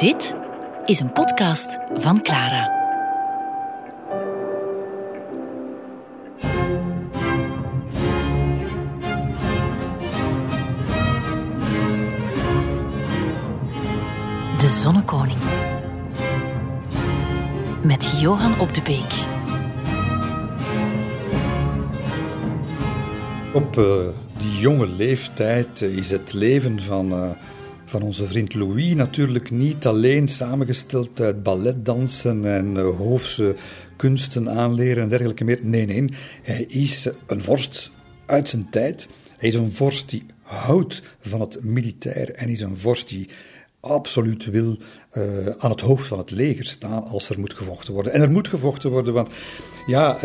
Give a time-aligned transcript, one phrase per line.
[0.00, 0.34] Dit
[0.84, 2.64] is een podcast van Clara.
[14.56, 15.38] De Zonnekoning.
[17.82, 19.24] Met Johan op de Beek.
[23.54, 24.08] Op uh,
[24.38, 27.30] die jonge leeftijd uh, is het leven van, uh,
[27.90, 33.54] van onze vriend Louis natuurlijk niet alleen samengesteld uit balletdansen en hoofdse
[33.96, 35.58] kunsten aanleren en dergelijke meer.
[35.62, 36.04] Nee, nee,
[36.42, 37.90] hij is een vorst
[38.26, 39.08] uit zijn tijd.
[39.36, 43.28] Hij is een vorst die houdt van het militair en is een vorst die
[43.80, 44.78] absoluut wil
[45.12, 48.12] uh, aan het hoofd van het leger staan als er moet gevochten worden.
[48.12, 49.30] En er moet gevochten worden, want
[49.86, 50.18] ja,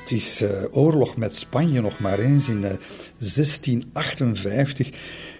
[0.00, 2.48] het is oorlog met Spanje nog maar eens.
[2.48, 2.64] In
[3.18, 4.90] 1658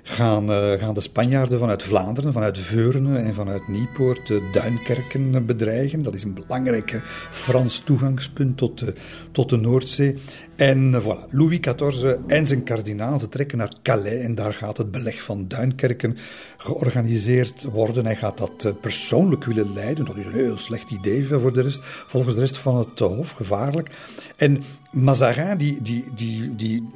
[0.03, 0.49] gaan,
[0.79, 6.03] gaan de Spanjaarden vanuit Vlaanderen, vanuit Veurne en vanuit Niepoort de Duinkerken bedreigen.
[6.03, 8.95] Dat is een belangrijk Frans toegangspunt tot de,
[9.33, 10.17] tot de Noordzee.
[10.57, 14.91] En voilà, Louis XIV en zijn kardinaal, ze trekken naar Calais en daar gaat het
[14.91, 16.17] beleg van Duinkerken
[16.57, 18.05] georganiseerd worden.
[18.05, 20.05] Hij gaat dat persoonlijk willen leiden.
[20.05, 23.31] Dat is een heel slecht idee voor de rest, volgens de rest van het hof,
[23.31, 23.91] gevaarlijk.
[24.37, 26.89] En Mazarin, die, die, die, die,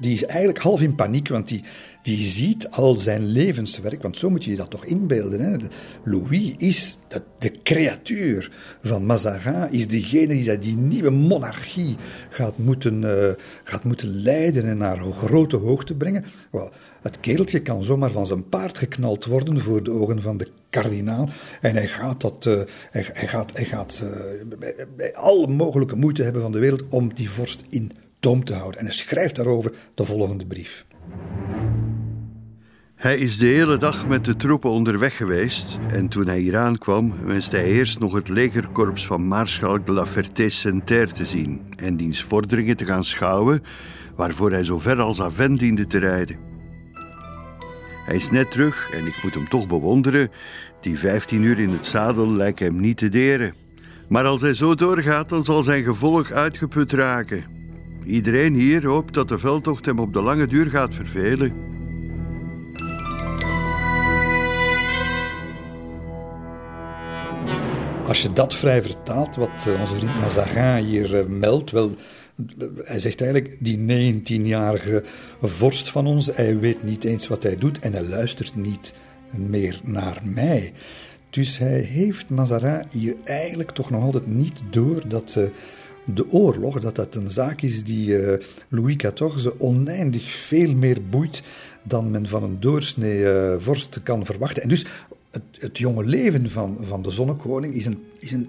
[0.00, 1.62] die is eigenlijk half in paniek, want die,
[2.02, 5.40] die ziet al zijn levenswerk, want zo moet je je dat toch inbeelden.
[5.40, 5.56] Hè?
[6.04, 8.50] Louis is de, de creatuur
[8.82, 11.96] van Mazarin, is degene die die nieuwe monarchie
[12.28, 13.28] gaat moeten, uh,
[13.64, 16.24] gaat moeten leiden en naar grote hoogte brengen.
[16.50, 16.70] Well,
[17.02, 21.28] het kereltje kan zomaar van zijn paard geknald worden voor de ogen van de kardinaal.
[21.60, 26.42] En hij gaat, dat, uh, hij, hij, gaat, hij gaat uh, alle mogelijke moeite hebben
[26.42, 27.92] van de wereld om die vorst in
[28.24, 28.80] toom te houden.
[28.80, 30.84] En hij schrijft daarover de volgende brief.
[32.94, 37.12] Hij is de hele dag met de troepen onderweg geweest en toen hij hier aankwam,
[37.24, 42.22] wenste hij eerst nog het legerkorps van Maarschalk de La Ferté-Saint-Terre te zien en diens
[42.22, 43.62] vorderingen te gaan schouwen,
[44.16, 46.36] waarvoor hij zo ver als Aven diende te rijden.
[48.06, 50.30] Hij is net terug en ik moet hem toch bewonderen.
[50.80, 53.54] Die 15 uur in het zadel lijken hem niet te deren.
[54.08, 57.53] Maar als hij zo doorgaat, dan zal zijn gevolg uitgeput raken.
[58.06, 61.52] Iedereen hier hoopt dat de veldtocht hem op de lange duur gaat vervelen.
[68.06, 69.50] Als je dat vrij vertaalt, wat
[69.80, 71.90] onze vriend Mazarin hier meldt, wel,
[72.76, 75.04] hij zegt eigenlijk, die 19-jarige
[75.40, 78.94] vorst van ons, hij weet niet eens wat hij doet en hij luistert niet
[79.30, 80.72] meer naar mij.
[81.30, 85.38] Dus hij heeft Mazarin hier eigenlijk toch nog altijd niet door dat
[86.04, 88.38] de oorlog, dat dat een zaak is die uh,
[88.68, 91.42] Louis XIV oneindig veel meer boeit
[91.82, 94.62] dan men van een doorsnee uh, vorst kan verwachten.
[94.62, 94.86] En dus
[95.30, 98.48] het, het, jonge leven van, van de zonnekoning is een, is een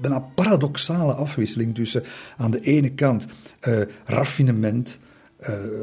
[0.00, 2.02] bijna paradoxale afwisseling tussen
[2.36, 3.26] aan de ene kant
[4.04, 4.98] raffinement,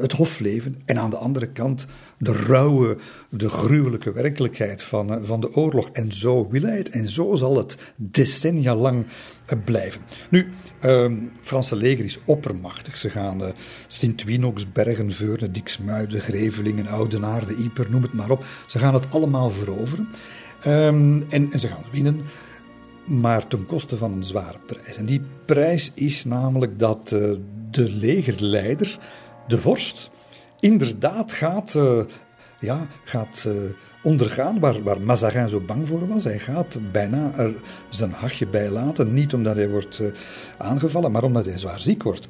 [0.00, 1.86] het hofleven, en aan de andere kant
[2.18, 2.96] de rauwe,
[3.30, 5.88] de gruwelijke werkelijkheid van, van de oorlog.
[5.92, 9.06] En zo wil hij het, en zo zal het decennia lang
[9.56, 10.00] blijven.
[10.28, 12.96] Nu, het Franse leger is oppermachtig.
[12.98, 13.42] Ze gaan
[13.86, 18.44] Sint-Winox, Bergen, Veurne, Diksmuiden, Grevelingen, Oudenaarde, Yper, noem het maar op.
[18.66, 20.08] Ze gaan het allemaal veroveren.
[20.66, 22.20] Um, en, en ze gaan winnen
[23.04, 24.96] maar ten koste van een zware prijs.
[24.96, 27.32] En die prijs is namelijk dat uh,
[27.70, 28.98] de legerleider,
[29.46, 30.10] de vorst,
[30.60, 32.00] inderdaad gaat, uh,
[32.60, 33.54] ja, gaat uh,
[34.02, 36.24] ondergaan waar, waar Mazarin zo bang voor was.
[36.24, 37.54] Hij gaat bijna er
[37.88, 39.14] zijn hachje bij laten.
[39.14, 40.00] Niet omdat hij wordt
[40.58, 42.28] aangevallen, maar omdat hij zwaar ziek wordt.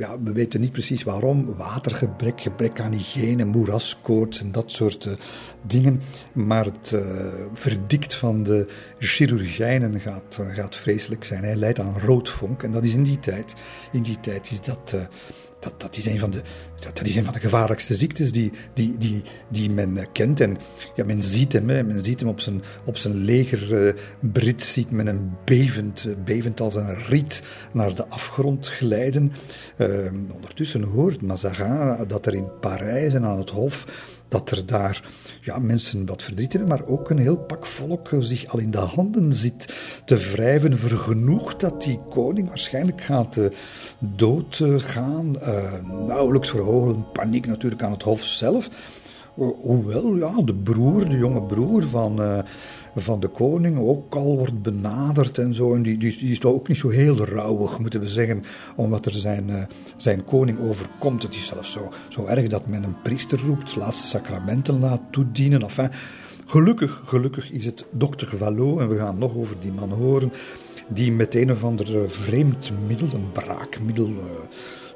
[0.00, 1.56] Ja, we weten niet precies waarom.
[1.56, 5.12] Watergebrek, gebrek aan hygiëne, moeraskoorts en dat soort uh,
[5.66, 6.00] dingen.
[6.32, 7.00] Maar het uh,
[7.52, 8.66] verdikt van de
[8.98, 11.44] chirurgijnen gaat, gaat vreselijk zijn.
[11.44, 13.54] Hij leidt aan roodvonk en dat is in die tijd.
[13.92, 15.08] In die tijd is dat
[15.60, 16.42] dat, dat, is een van de,
[16.80, 20.40] dat, is een van de gevaarlijkste ziektes die, die, die, die men kent.
[20.40, 20.56] En
[20.94, 25.06] ja, men ziet hem, men ziet hem op zijn, op zijn legerbrit, uh, ziet men
[25.06, 29.32] hem bevend, uh, bevend als een riet naar de afgrond glijden.
[29.76, 33.86] Uh, ondertussen hoort Mazarin dat er in Parijs en aan het Hof
[34.30, 35.02] dat er daar
[35.40, 39.32] ja, mensen wat verdriet maar ook een heel pak volk zich al in de handen
[39.32, 43.44] zit te wrijven, vergenoegd dat die koning waarschijnlijk gaat uh,
[43.98, 45.36] doodgaan.
[45.42, 45.72] Uh,
[46.06, 48.68] nauwelijks verhogen paniek natuurlijk aan het hof zelf.
[49.34, 52.44] Hoewel, ja, de broer, de jonge broer van,
[52.96, 55.74] van de koning ook al wordt benaderd en zo.
[55.74, 58.44] En die, die, is toch ook niet zo heel rauwig, moeten we zeggen,
[58.76, 59.62] omdat er zijn, uh,
[59.96, 61.22] zijn koning overkomt.
[61.22, 65.62] Het is zelfs zo, zo erg dat men een priester roept, laatste sacramenten laat toedienen.
[65.62, 65.90] Enfin,
[66.50, 70.32] Gelukkig, gelukkig is het dokter Vallot, en we gaan nog over die man horen,
[70.88, 74.20] die met een of ander vreemd middel, een braakmiddel, uh,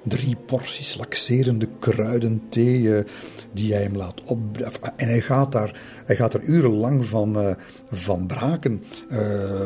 [0.05, 3.05] drie porties laxerende kruidenthee, uh,
[3.53, 4.59] die hij hem laat op...
[4.97, 7.55] En hij gaat daar, hij gaat er urenlang van, uh,
[7.91, 8.83] van braken,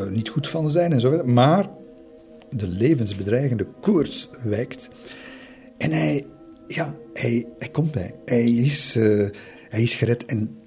[0.09, 1.29] niet goed van zijn en zo verder.
[1.29, 1.69] Maar
[2.49, 4.89] de levensbedreigende koorts wijkt.
[5.77, 6.25] En hij,
[6.67, 8.15] ja, hij, hij komt bij.
[8.25, 8.93] Hij is,
[9.69, 10.25] hij is gered.
[10.25, 10.57] En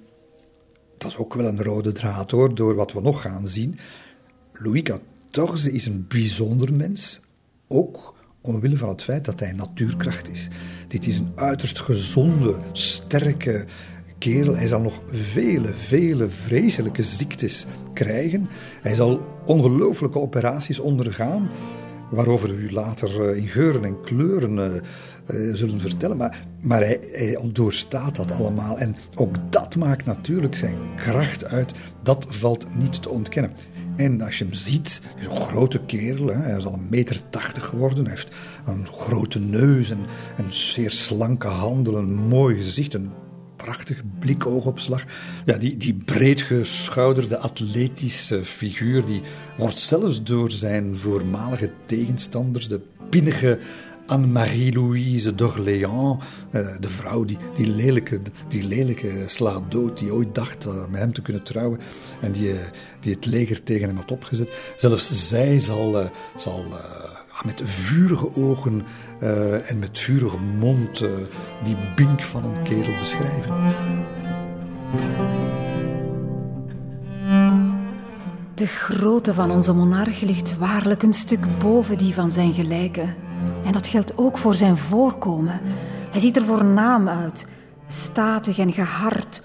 [0.99, 3.79] dat is ook wel een rode draad hoor, door wat we nog gaan zien.
[4.53, 4.83] Louis
[5.31, 7.21] XIV is een bijzonder mens,
[7.69, 10.49] ook omwille van het feit dat hij natuurkracht is.
[10.89, 13.65] Dit is een uiterst gezonde, sterke
[14.19, 14.57] kerel.
[14.57, 18.49] Hij zal nog vele, vele vreselijke ziektes krijgen.
[18.83, 21.51] Hij zal ongelooflijke operaties ondergaan,
[22.11, 26.17] waarover u later eh, in geuren en kleuren uh, uh, zullen vertellen.
[26.17, 28.79] Maar, maar hij, hij doorstaat dat allemaal.
[28.79, 31.73] En ook dat maakt natuurlijk zijn kracht uit.
[32.03, 33.53] Dat valt niet te ontkennen.
[34.03, 37.21] En als je hem ziet, is een grote kerel, hè, hij is al een meter
[37.31, 38.33] tachtig geworden, hij heeft
[38.67, 39.99] een grote neus en
[40.37, 43.11] een zeer slanke handen, een mooi gezicht, een
[43.57, 45.05] prachtige blikoogopslag.
[45.45, 49.21] Ja, die, die breedgeschouderde atletische figuur, die
[49.59, 53.59] wordt zelfs door zijn voormalige tegenstanders, de pinnige
[54.07, 56.19] Anne-Marie-Louise d'Orléans,
[56.51, 61.01] eh, de vrouw die, die, lelijke, die lelijke slaat dood, die ooit dacht uh, met
[61.01, 61.81] hem te kunnen trouwen
[62.21, 62.59] en die, eh,
[63.01, 64.53] die het leger tegen hem had opgezet.
[64.77, 66.65] Zelfs zij zal, zal
[67.45, 68.83] met vurige ogen
[69.67, 70.99] en met vurige mond
[71.65, 73.55] die bink van een kerel beschrijven.
[78.55, 83.15] De grootte van onze monarch ligt waarlijk een stuk boven die van zijn gelijken.
[83.65, 85.61] En dat geldt ook voor zijn voorkomen.
[86.11, 87.47] Hij ziet er voornaam uit,
[87.87, 89.43] statig en gehard,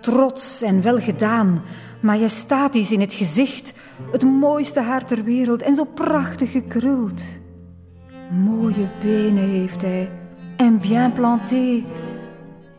[0.00, 1.62] trots en welgedaan,
[2.00, 3.72] majestatisch in het gezicht,
[4.12, 7.24] het mooiste haar ter wereld en zo prachtig gekruld.
[8.30, 10.10] Mooie benen heeft hij
[10.56, 11.84] en bien planté.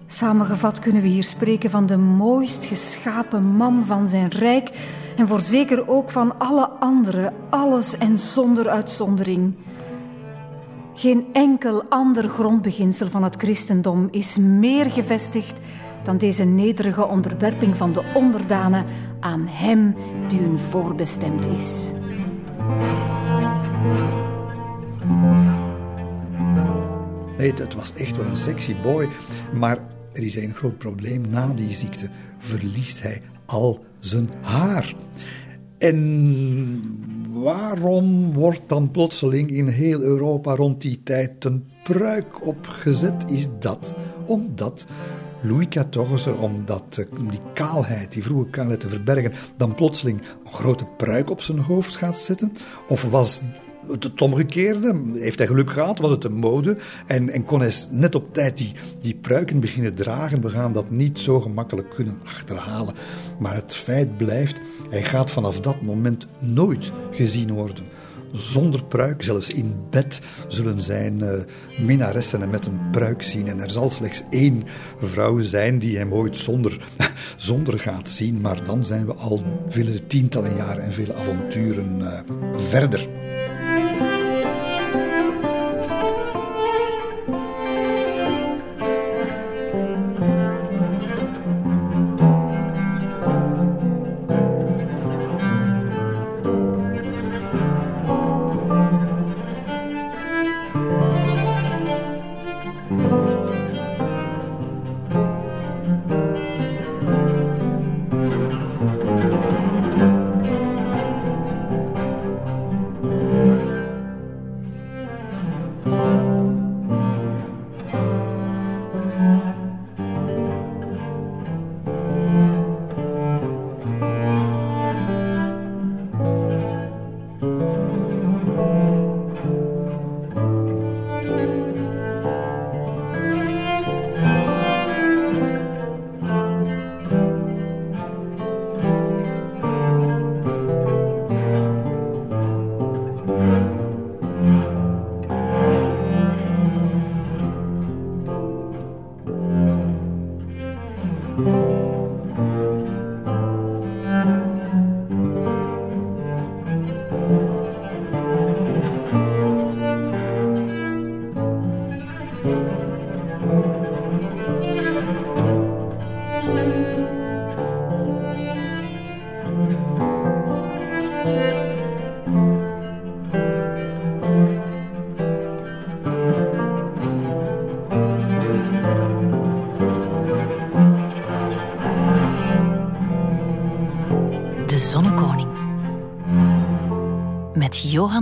[0.08, 4.70] Samengevat kunnen we hier spreken van de mooist geschapen man van zijn rijk
[5.16, 9.54] en voorzeker ook van alle anderen, alles en zonder uitzondering.
[10.98, 15.60] Geen enkel ander grondbeginsel van het christendom is meer gevestigd
[16.04, 18.86] dan deze nederige onderwerping van de onderdanen
[19.20, 19.96] aan Hem
[20.28, 21.92] die hun voorbestemd is.
[27.38, 29.10] Nee, het was echt wel een sexy boy,
[29.54, 29.80] maar
[30.14, 31.30] er is een groot probleem.
[31.30, 34.96] Na die ziekte verliest hij al zijn haar.
[35.86, 36.82] En
[37.34, 43.32] waarom wordt dan plotseling in heel Europa rond die tijd een pruik opgezet?
[43.32, 43.96] Is dat
[44.26, 44.86] omdat
[45.42, 50.54] Louis XIV, om dat, eh, die kaalheid, die vroege kaalheid te verbergen, dan plotseling een
[50.54, 52.52] grote pruik op zijn hoofd gaat zetten?
[52.88, 53.42] Of was
[53.88, 55.02] het omgekeerde.
[55.14, 56.78] Heeft hij geluk gehad, was het een mode.
[57.08, 60.42] En, en kon hij net op tijd die, die pruiken beginnen dragen.
[60.42, 62.94] We gaan dat niet zo gemakkelijk kunnen achterhalen.
[63.40, 64.56] Maar het feit blijft,
[64.90, 67.84] hij gaat vanaf dat moment nooit gezien worden.
[68.32, 71.32] Zonder pruik, zelfs in bed, zullen zijn uh,
[71.80, 73.48] minnaressen hem met een pruik zien.
[73.48, 74.64] En er zal slechts één
[75.00, 76.88] vrouw zijn die hem ooit zonder,
[77.38, 78.42] zonder gaat zien.
[78.42, 82.20] Maar dan zijn we al vele tientallen jaren en vele avonturen uh,
[82.56, 83.25] verder.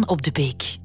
[0.01, 0.77] Op de Beek.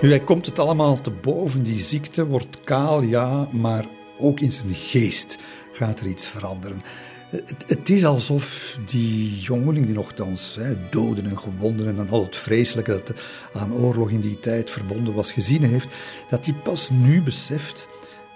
[0.00, 1.62] Nu, hij komt het allemaal te boven.
[1.62, 3.86] Die ziekte wordt kaal, ja, maar
[4.18, 5.38] ook in zijn geest
[5.72, 6.82] gaat er iets veranderen.
[7.28, 12.36] Het, het is alsof die jongeling, die nogthans hè, doden en gewonden en al het
[12.36, 15.88] vreselijke dat aan oorlog in die tijd verbonden was, gezien heeft,
[16.28, 17.88] dat hij pas nu beseft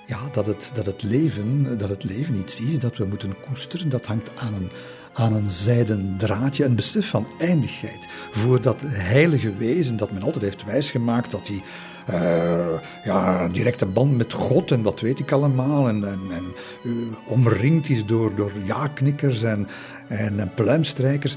[0.06, 3.88] ja, dat, het, dat, het leven, dat het leven iets is dat we moeten koesteren.
[3.88, 4.70] Dat hangt aan een,
[5.18, 8.06] aan een zijden draadje, een besef van eindigheid.
[8.30, 11.62] Voor dat heilige wezen dat men altijd heeft wijsgemaakt dat hij
[12.10, 15.88] uh, ja, directe band met God en wat weet ik allemaal.
[15.88, 16.42] En, en,
[16.84, 16.92] uh,
[17.26, 19.68] omringd is door, door ja-knikkers en,
[20.08, 21.36] en, en pluimstrijkers.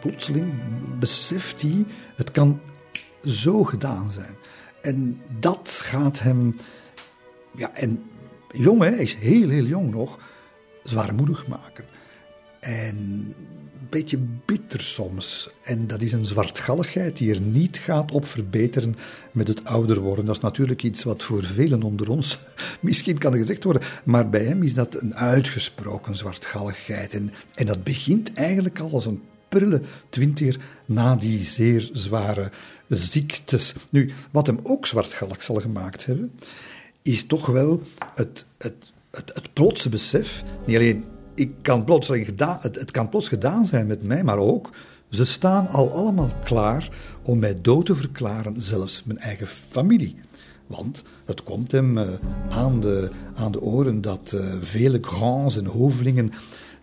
[0.00, 0.52] Plotseling
[0.98, 2.60] beseft hij, het kan
[3.24, 4.36] zo gedaan zijn.
[4.82, 6.56] En dat gaat hem,
[7.56, 8.04] ja, en
[8.52, 10.18] jong, hè, hij is heel, heel jong nog,
[10.82, 11.84] zwaarmoedig maken.
[12.60, 15.50] En een beetje bitter soms.
[15.62, 18.96] En dat is een zwartgalligheid die er niet gaat op verbeteren
[19.32, 20.26] met het ouder worden.
[20.26, 22.38] Dat is natuurlijk iets wat voor velen onder ons
[22.80, 23.82] misschien kan gezegd worden.
[24.04, 27.14] Maar bij hem is dat een uitgesproken zwartgalligheid.
[27.14, 32.50] En, en dat begint eigenlijk al als een prille twintiger na die zeer zware
[32.88, 33.74] ziektes.
[33.90, 36.32] Nu, wat hem ook zwartgallig zal gemaakt hebben,
[37.02, 37.82] is toch wel
[38.14, 41.04] het, het, het, het plotse besef, niet alleen
[41.38, 41.84] ik kan
[42.60, 44.70] het, het kan plots gedaan zijn met mij, maar ook
[45.10, 46.90] ze staan al allemaal klaar
[47.22, 50.16] om mij dood te verklaren, zelfs mijn eigen familie.
[50.66, 52.06] Want het komt hem uh,
[52.48, 56.30] aan, de, aan de oren dat uh, vele grands en hovelingen,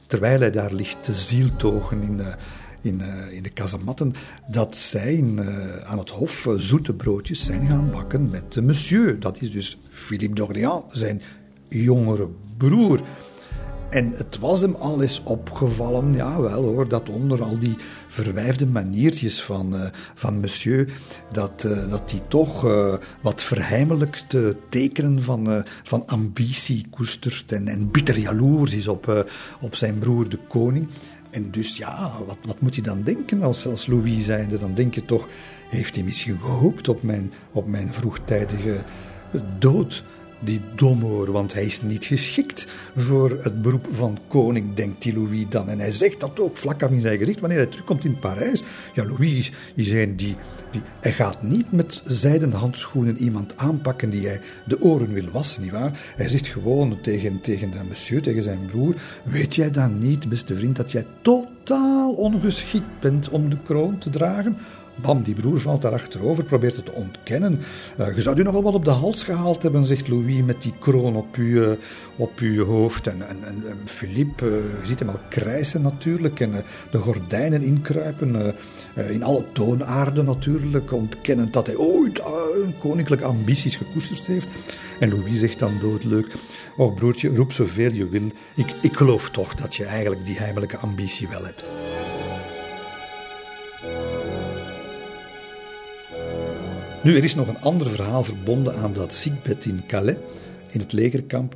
[0.07, 2.27] terwijl hij daar ligt te zieltogen in, uh,
[2.81, 4.13] in, in de kazematten,
[4.47, 5.23] dat zij
[5.83, 9.19] aan het hof zoete broodjes zijn gaan bakken met de monsieur.
[9.19, 11.21] Dat is dus Philippe d'Orléans, zijn
[11.67, 13.01] jongere broer.
[13.95, 17.75] En het was hem al eens opgevallen, ja wel hoor, dat onder al die
[18.07, 20.93] verwijfde maniertjes van, uh, van monsieur,
[21.31, 28.17] dat, dat die toch uh, wat verheimelijkte tekenen van, van ambitie koestert en, en bitter
[28.17, 29.25] jaloers is op,
[29.61, 30.87] op zijn broer de koning.
[31.31, 34.59] En dus ja, wat, wat moet hij dan denken als, als Louis zijnde?
[34.59, 35.27] Dan denk je toch,
[35.69, 38.83] heeft hij misschien gehoopt op mijn, op mijn vroegtijdige
[39.59, 40.03] dood?
[40.39, 45.45] Die domhoor, want hij is niet geschikt voor het beroep van koning, denkt die Louis
[45.49, 45.69] dan.
[45.69, 48.63] En hij zegt dat ook vlak af in zijn gezicht wanneer hij terugkomt in Parijs.
[48.93, 50.35] Ja, Louis is een die,
[50.71, 50.81] die...
[50.99, 55.99] Hij gaat niet met zijden handschoenen iemand aanpakken die hij de oren wil wassen, nietwaar?
[56.15, 58.95] Hij zegt gewoon tegen, tegen de monsieur, tegen zijn broer...
[59.23, 64.09] Weet jij dan niet, beste vriend, dat jij totaal ongeschikt bent om de kroon te
[64.09, 64.57] dragen?
[65.01, 67.59] Bam, die broer valt daar achterover, probeert het te ontkennen.
[67.99, 70.73] Uh, je zou u nogal wat op de hals gehaald hebben, zegt Louis, met die
[70.79, 71.77] kroon op uw,
[72.15, 73.07] op uw hoofd.
[73.07, 76.51] En, en, en, Philippe, uh, je ziet hem al krijsen natuurlijk, en
[76.91, 78.55] de gordijnen inkruipen.
[79.09, 82.21] in alle toonaarden natuurlijk, ontkennend dat hij ooit
[82.79, 84.47] koninklijke ambities gekoesterd heeft.
[84.99, 86.33] En Louis zegt dan doodleuk,
[86.77, 88.31] oh broertje, roep zoveel je wil.
[88.55, 91.71] Ik, ik geloof toch dat je eigenlijk die heimelijke ambitie wel hebt.
[97.05, 100.17] Nu, er is nog een ander verhaal verbonden aan dat ziekbed in Calais,
[100.69, 101.55] in het legerkamp.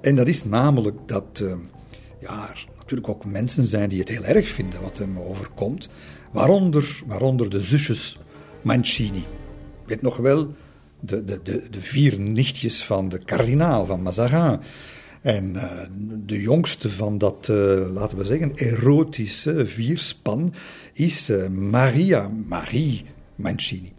[0.00, 1.52] En dat is namelijk dat uh,
[2.20, 5.88] ja, er natuurlijk ook mensen zijn die het heel erg vinden wat hem overkomt.
[6.32, 8.18] Waaronder, waaronder de zusjes
[8.62, 9.24] Mancini.
[9.86, 10.54] Weet nog wel,
[11.00, 14.58] de, de, de, de vier nichtjes van de kardinaal van Mazarin.
[15.22, 15.80] En uh,
[16.26, 20.54] de jongste van dat, uh, laten we zeggen, erotische vierspan
[20.92, 23.04] is uh, Maria, Marie
[23.36, 23.92] Mancini.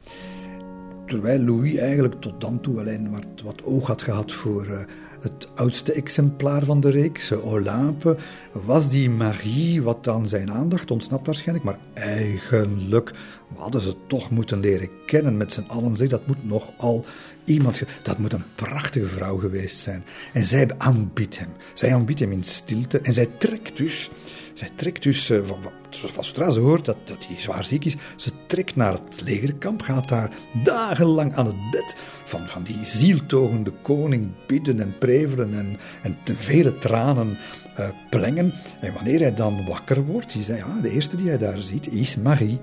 [1.05, 4.79] Terwijl Louis eigenlijk tot dan toe alleen wat, wat oog had gehad voor uh,
[5.21, 8.17] het oudste exemplaar van de reeks, Olympe,
[8.51, 11.65] was die Marie wat aan zijn aandacht ontsnapt waarschijnlijk.
[11.65, 13.11] Maar eigenlijk
[13.55, 15.95] hadden ze toch moeten leren kennen met z'n allen.
[15.95, 17.05] Zeg, dat moet nogal
[17.45, 20.03] iemand, dat moet een prachtige vrouw geweest zijn.
[20.33, 21.49] En zij aanbiedt hem.
[21.73, 24.09] Zij aanbiedt hem in stilte en zij trekt dus
[24.57, 25.57] zij trekt dus, uh, van,
[25.89, 29.81] van, zodra ze hoort dat, dat hij zwaar ziek is, ze trekt naar het legerkamp,
[29.81, 30.31] gaat daar
[30.63, 36.35] dagenlang aan het bed van, van die zieltogende koning bidden en prevelen en, en ten
[36.35, 37.37] vele tranen
[37.79, 38.53] uh, plengen.
[38.81, 41.91] En wanneer hij dan wakker wordt, is hij, ja, de eerste die hij daar ziet,
[41.91, 42.59] is Marie.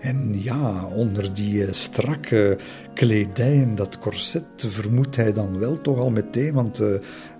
[0.00, 2.58] En ja, onder die eh, strakke
[2.94, 6.88] kledij en dat corset vermoedt hij dan wel toch al meteen, want uh,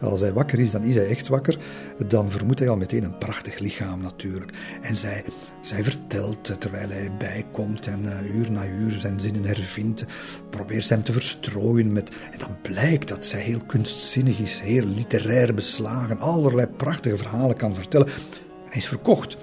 [0.01, 1.59] als hij wakker is, dan is hij echt wakker,
[2.07, 4.53] dan vermoedt hij al meteen een prachtig lichaam natuurlijk.
[4.81, 5.25] En zij,
[5.61, 10.05] zij vertelt, eh, terwijl hij bijkomt en uur na uur zijn zinnen hervindt,
[10.51, 12.11] probeert hem te verstrooien met...
[12.31, 17.75] En dan blijkt dat zij heel kunstzinnig is, heel literair beslagen, allerlei prachtige verhalen kan
[17.75, 18.09] vertellen.
[18.65, 19.37] Hij is verkocht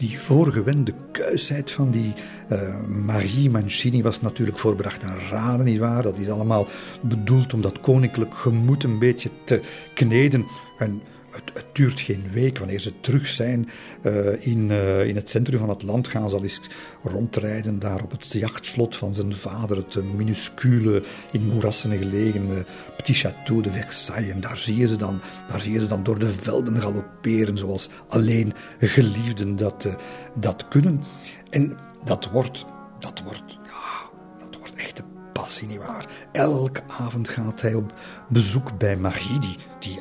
[0.00, 2.12] die voorgewende kuisheid van die
[2.52, 6.02] uh, Marie Mancini was natuurlijk voorbedacht aan raden, nietwaar?
[6.02, 6.66] Dat is allemaal
[7.00, 9.60] bedoeld om dat koninklijk gemoed een beetje te
[9.94, 10.46] kneden.
[10.78, 12.58] En het, duurt geen week.
[12.58, 13.68] Wanneer ze terug zijn
[14.02, 16.60] uh, in, uh, in het centrum van het land, gaan ze al eens
[17.02, 19.76] rondrijden daar op het jachtslot van zijn vader.
[19.76, 22.64] Het minuscule, in moerassen gelegen
[22.96, 24.32] Petit Château de Versailles.
[24.32, 27.88] En daar zie je ze dan, daar zie ze dan door de velden galopperen, zoals
[28.08, 29.88] alleen geliefden dat,
[30.34, 31.02] dat kunnen.
[31.50, 32.64] En dat wordt,
[32.98, 36.06] dat wordt, ja, dat wordt echt de passie, nietwaar?
[36.32, 37.94] Elke avond gaat hij op
[38.28, 39.38] bezoek bij Marie,
[39.78, 39.98] die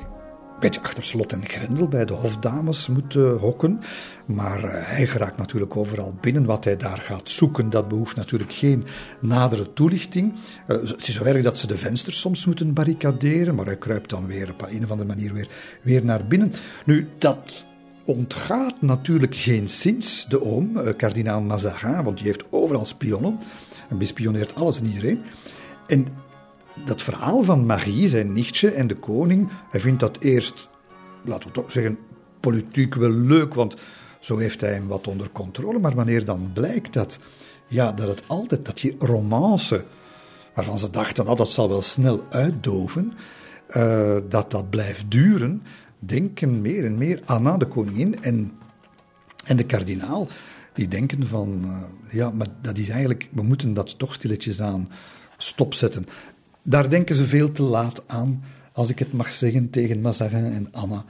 [0.59, 3.79] beetje achter slot en grendel bij de hofdames moet hokken.
[4.25, 6.45] Maar uh, hij geraakt natuurlijk overal binnen.
[6.45, 8.85] Wat hij daar gaat zoeken, dat behoeft natuurlijk geen
[9.19, 10.33] nadere toelichting.
[10.67, 14.09] Uh, het is zo erg dat ze de vensters soms moeten barricaderen, maar hij kruipt
[14.09, 15.47] dan weer op een of andere manier weer,
[15.81, 16.53] weer naar binnen.
[16.85, 17.65] Nu, dat
[18.05, 23.39] ontgaat natuurlijk geen sinds de oom, uh, kardinaal Mazarin, want die heeft overal spionnen
[23.89, 25.21] en bespioneert alles en iedereen.
[25.87, 26.07] En
[26.85, 30.69] dat verhaal van Marie, zijn nichtje en de koning, hij vindt dat eerst,
[31.23, 31.97] laten we toch zeggen,
[32.39, 33.75] politiek wel leuk, want
[34.19, 35.79] zo heeft hij hem wat onder controle.
[35.79, 37.19] Maar wanneer dan blijkt dat,
[37.67, 39.85] ja, dat het altijd, dat die romance,
[40.55, 43.13] waarvan ze dachten, nou, dat zal wel snel uitdoven,
[43.77, 45.63] uh, dat dat blijft duren,
[45.99, 48.51] denken meer en meer Anna, de koningin, en,
[49.45, 50.27] en de kardinaal,
[50.73, 51.77] die denken van, uh,
[52.11, 54.89] ja, maar dat is eigenlijk, we moeten dat toch stilletjes aan
[55.37, 56.05] stopzetten.
[56.63, 60.67] Daar denken ze veel te laat aan, als ik het mag zeggen, tegen Mazarin en
[60.71, 61.05] Anna.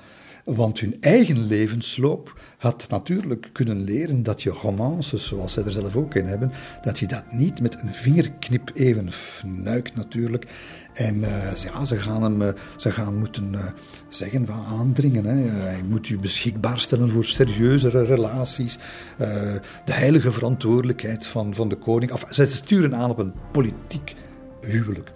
[0.56, 5.96] Want hun eigen levensloop had natuurlijk kunnen leren dat je romances, zoals zij er zelf
[5.96, 10.48] ook in hebben, dat je dat niet met een vingerknip even fnuikt natuurlijk.
[10.94, 13.66] En uh, ja, ze gaan hem uh, ze gaan moeten uh,
[14.08, 15.26] zeggen, wat aandringen.
[15.26, 15.50] Hè.
[15.50, 18.78] hij moet u beschikbaar stellen voor serieuzere relaties.
[19.18, 22.12] de heilige verantwoordelijkheid van, van de koning.
[22.12, 24.16] Of, ze sturen aan op een politiek
[24.62, 25.12] huwelijk.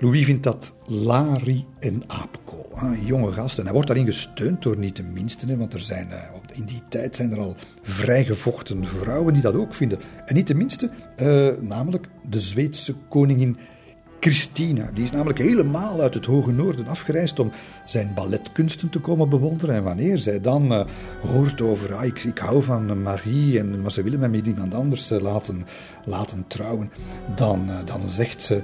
[0.00, 2.68] Louis vindt dat Lari en apenkool.
[2.74, 3.58] Een jonge gast.
[3.58, 5.56] En hij wordt daarin gesteund door niet de minste.
[5.56, 6.18] Want er zijn, eh,
[6.52, 9.98] in die tijd zijn er al vrijgevochten vrouwen die dat ook vinden.
[10.26, 10.90] En niet de minste,
[11.22, 13.56] uh, namelijk de Zweedse koningin
[14.20, 14.90] Christina.
[14.94, 17.52] Die is namelijk helemaal uit het hoge noorden afgereisd om
[17.86, 19.74] zijn balletkunsten te komen bewonderen.
[19.74, 20.84] En wanneer zij dan uh,
[21.20, 24.74] hoort over, ah, ik, ik, hou van Marie, en, maar ze willen mij met iemand
[24.74, 25.66] anders laten,
[26.04, 26.90] laten trouwen,
[27.34, 28.62] dan, dan zegt ze...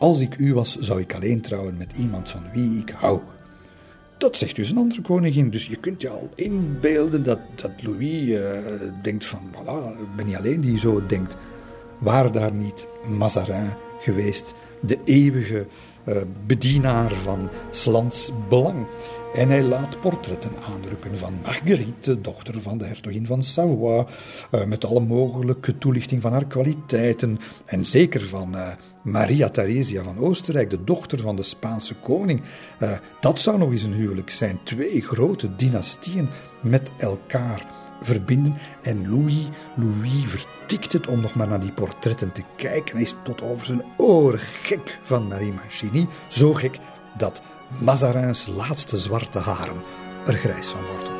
[0.00, 3.20] Als ik u was, zou ik alleen trouwen met iemand van wie ik hou.
[4.18, 5.50] Dat zegt dus een andere koningin.
[5.50, 8.40] Dus je kunt je al inbeelden dat, dat Louis uh,
[9.02, 11.36] denkt van, voilà, ik ben niet alleen die zo denkt.
[11.98, 12.86] Waar daar niet
[13.18, 15.66] Mazarin geweest, de eeuwige
[16.04, 18.86] uh, bedienaar van Slans belang.
[19.34, 24.06] En hij laat portretten aandrukken van Marguerite, dochter van de hertogin van Savoie,
[24.52, 27.38] uh, met alle mogelijke toelichting van haar kwaliteiten.
[27.64, 28.54] En zeker van
[29.02, 32.42] Maria Theresia van Oostenrijk, de dochter van de Spaanse koning.
[32.82, 34.60] Uh, dat zou nog eens een huwelijk zijn.
[34.62, 36.28] Twee grote dynastieën
[36.60, 37.66] met elkaar
[38.02, 38.56] verbinden.
[38.82, 42.94] En Louis, Louis vertikt het om nog maar naar die portretten te kijken.
[42.94, 46.06] Hij is tot over zijn oren gek van Marie Mancini.
[46.28, 46.78] Zo gek
[47.16, 47.42] dat
[47.78, 49.82] Mazarins laatste zwarte haren
[50.26, 51.19] er grijs van worden.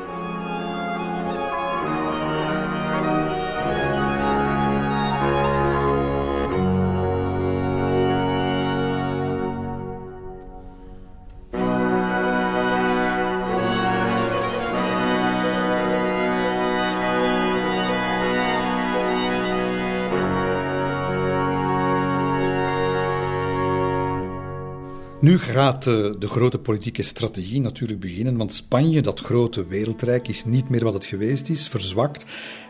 [25.21, 30.45] Nu gaat de, de, grote politieke strategie natuurlijk beginnen, want Spanje, dat grote wereldrijk, is
[30.45, 32.25] niet meer wat het geweest is, verzwakt.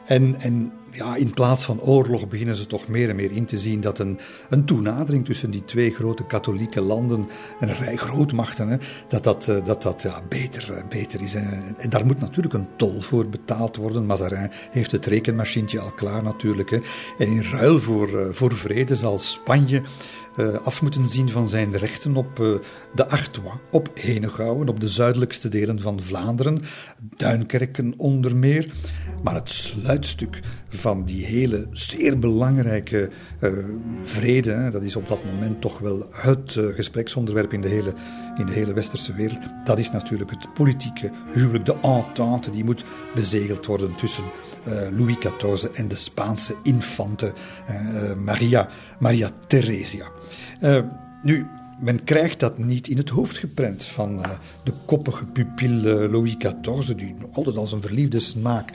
[0.07, 3.59] En, en ja, in plaats van oorlog beginnen ze toch meer en meer in te
[3.59, 7.29] zien dat een, een toenadering tussen die twee grote katholieke landen,
[7.61, 8.77] een rij grootmachten, hè,
[9.09, 11.35] dat dat, eh, dat, dat ja, beter, eh, beter is.
[11.35, 14.07] En, daar moet natuurlijk een tol voor betaald worden.
[14.07, 16.71] Mazarin heeft het rekenmachientje al klaar natuurlijk.
[16.71, 16.79] Hè.
[17.19, 19.83] En in ruil voor, eh, voor vrede zal Spanje
[20.37, 22.59] uh, af moeten zien van zijn rechten op uh,
[22.95, 26.63] de Artois, op Henegouwen, op de zuidelijkste delen van Vlaanderen,
[27.17, 28.73] Duinkerken onder meer.
[29.23, 33.51] Maar het sluitstuk van die hele zeer belangrijke uh,
[34.03, 37.95] vrede, dat is op dat moment toch wel het gespreksonderwerp in de, hele,
[38.41, 42.85] in de hele westerse wereld, dat is natuurlijk het politieke huwelijk, de entente, die moet
[43.15, 44.25] bezegeld worden tussen
[44.93, 47.33] Louis XIV en de Spaanse infante
[48.25, 50.07] Maria, Maria Theresia.
[51.23, 51.47] Nu,
[51.81, 54.23] men krijgt dat niet in het hoofd geprent van
[54.65, 55.71] de koppige pupil
[56.11, 58.73] Louis XIV, die altijd als een verliefde smaak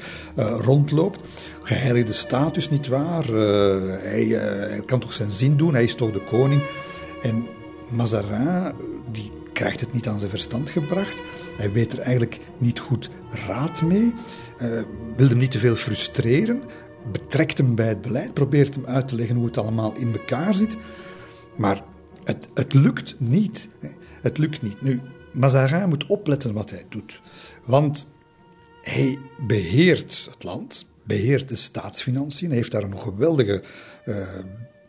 [0.57, 1.21] rondloopt.
[1.61, 3.23] Geheiligde status, nietwaar?
[3.23, 6.61] Hij, hij kan toch zijn zin doen, hij is toch de koning.
[7.21, 7.45] En
[7.89, 8.73] Mazarin,
[9.11, 11.21] die krijgt het niet aan zijn verstand gebracht.
[11.57, 13.09] Hij weet er eigenlijk niet goed
[13.47, 14.13] raad mee.
[15.17, 16.63] wil hem niet te veel frustreren.
[17.11, 20.53] Betrekt hem bij het beleid, probeert hem uit te leggen hoe het allemaal in elkaar
[20.53, 20.77] zit.
[21.55, 21.83] Maar
[22.23, 23.67] het, het lukt niet.
[24.21, 24.81] Het lukt niet.
[24.81, 25.01] Nu,
[25.33, 27.21] Mazarin moet opletten wat hij doet.
[27.65, 28.07] Want
[28.81, 33.63] hij beheert het land, beheert de staatsfinanciën, heeft daar een geweldige
[34.05, 34.17] uh,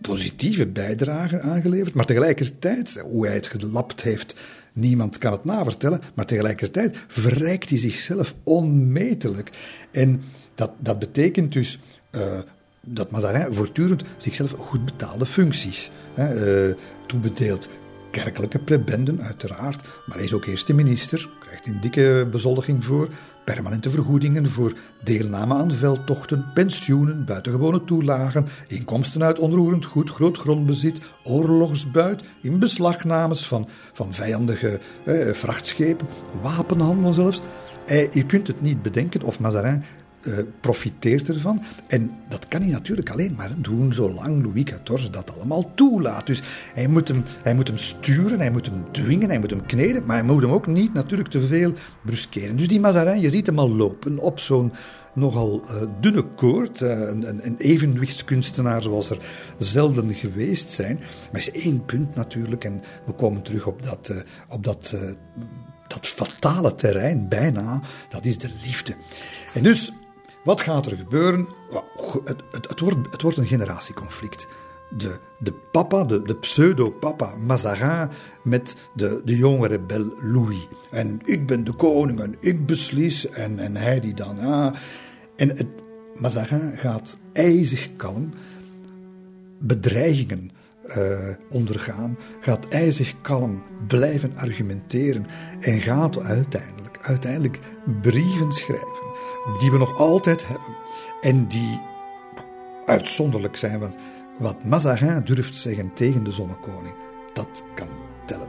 [0.07, 1.95] positieve bijdrage aan geleverd.
[1.95, 4.35] Maar tegelijkertijd, hoe hij het gelapt heeft,
[4.73, 6.01] niemand kan het navertellen.
[6.15, 9.51] Maar tegelijkertijd verrijkt hij zichzelf onmetelijk.
[9.91, 10.23] En
[10.55, 11.79] dat, dat betekent dus
[12.13, 12.39] uh,
[12.81, 16.75] dat Mazarin voortdurend zichzelf goed betaalde functies hè, uh,
[17.07, 17.69] toebedeelt.
[18.11, 23.09] Kerkelijke prebenden, uiteraard, maar hij is ook eerste minister, krijgt een dikke bezoldiging voor,
[23.47, 31.01] permanente vergoedingen voor deelname aan veldtochten, pensioenen, buitengewone toelagen, inkomsten uit onroerend goed, groot grondbezit,
[31.25, 36.07] oorlogsbuit, inbeslagnames van, van vijandige eh, vrachtschepen,
[36.43, 37.41] wapenhandel zelfs.
[37.87, 39.83] Eh, je kunt het niet bedenken of Mazarin
[40.27, 41.63] uh, profiteert ervan.
[41.87, 46.27] En dat kan hij natuurlijk alleen maar doen zolang Louis XIV dat allemaal toelaat.
[46.27, 46.43] Dus
[46.75, 50.07] hij moet, hem, hij moet hem sturen, hij moet hem dwingen, hij moet hem kneden,
[50.07, 51.73] maar hij moet hem ook niet natuurlijk te veel
[52.05, 52.57] bruskeren.
[52.57, 54.73] Dus die Mazarin, je ziet hem al lopen op zo'n
[55.13, 56.81] nogal uh, dunne koord.
[56.81, 59.19] Uh, een, een, evenwichtskunstenaar zoals er
[59.59, 61.01] zelden geweest zijn.
[61.33, 64.13] Maar is één punt natuurlijk, en we komen terug op dat,
[64.49, 64.97] op dat,
[65.89, 68.95] dat fatale terrein bijna, dat is de liefde.
[69.55, 69.93] En dus
[70.47, 71.49] wat gaat er gebeuren?
[72.25, 74.49] Het, het, het, wordt, het wordt een generatieconflict.
[74.97, 78.09] De, de papa, de, de pseudo-papa Mazarin
[78.43, 80.69] met de, de jonge rebel Louis.
[80.91, 84.39] En ik ben de koning en ik beslis en, en hij die dan.
[84.39, 84.75] Ah.
[85.37, 85.67] En het,
[86.17, 88.31] Mazarin gaat ijzig kalm
[89.59, 90.51] bedreigingen
[90.87, 91.19] uh,
[91.51, 95.27] ondergaan, gaat ijzig kalm blijven argumenteren
[95.61, 97.59] en gaat uiteindelijk, uiteindelijk
[98.01, 99.06] brieven schrijven
[99.59, 100.77] die we nog altijd hebben
[101.21, 101.81] en die
[102.87, 103.81] uitzonderlijk zijn.
[103.81, 103.97] Want
[104.39, 106.95] wat Mazarin durft zeggen tegen de zonnekoning,
[107.33, 107.89] dat kan
[108.27, 108.49] tellen.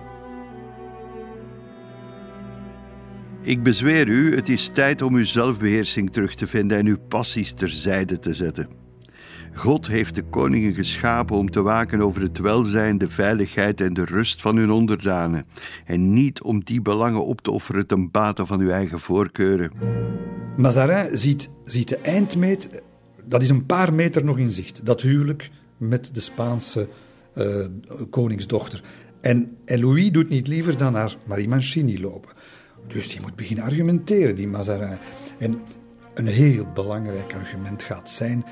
[3.42, 7.54] Ik bezweer u, het is tijd om uw zelfbeheersing terug te vinden en uw passies
[7.54, 8.87] terzijde te zetten.
[9.58, 14.06] God heeft de koningen geschapen om te waken over het welzijn, de veiligheid en de
[14.06, 15.46] rust van hun onderdanen,
[15.86, 19.72] en niet om die belangen op te offeren ten bate van uw eigen voorkeuren.
[20.58, 22.70] Mazarin ziet, ziet de eindmeet,
[23.26, 26.88] dat is een paar meter nog in zicht, dat huwelijk met de Spaanse
[27.36, 27.66] uh,
[28.10, 28.84] koningsdochter.
[29.22, 32.32] En, en Louis doet niet liever dan naar Marie Mancini lopen.
[32.88, 34.98] Dus die moet beginnen argumenteren, die Mazarin.
[35.40, 35.62] En
[36.14, 38.46] een heel belangrijk argument gaat zijn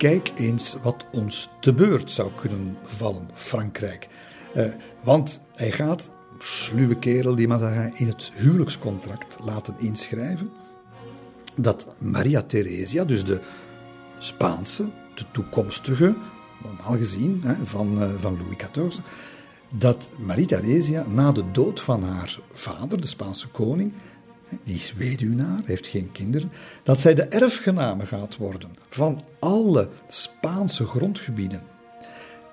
[0.00, 4.08] kijk eens wat ons te beurt zou kunnen vallen, Frankrijk.
[4.56, 4.64] Uh,
[5.02, 10.50] want hij gaat, sluwe kerel, die Mazarin in het huwelijkscontract laten inschrijven
[11.56, 13.40] dat Maria Theresia, dus de
[14.18, 16.14] Spaanse, de toekomstige,
[16.62, 19.00] normaal gezien, hè, van, uh, van Louis XIV,
[19.68, 23.92] dat Maria Theresia na de dood van haar vader, de Spaanse koning,
[24.64, 30.86] die is weduwnaar, heeft geen kinderen, dat zij de erfgename gaat worden van alle Spaanse
[30.86, 31.62] grondgebieden.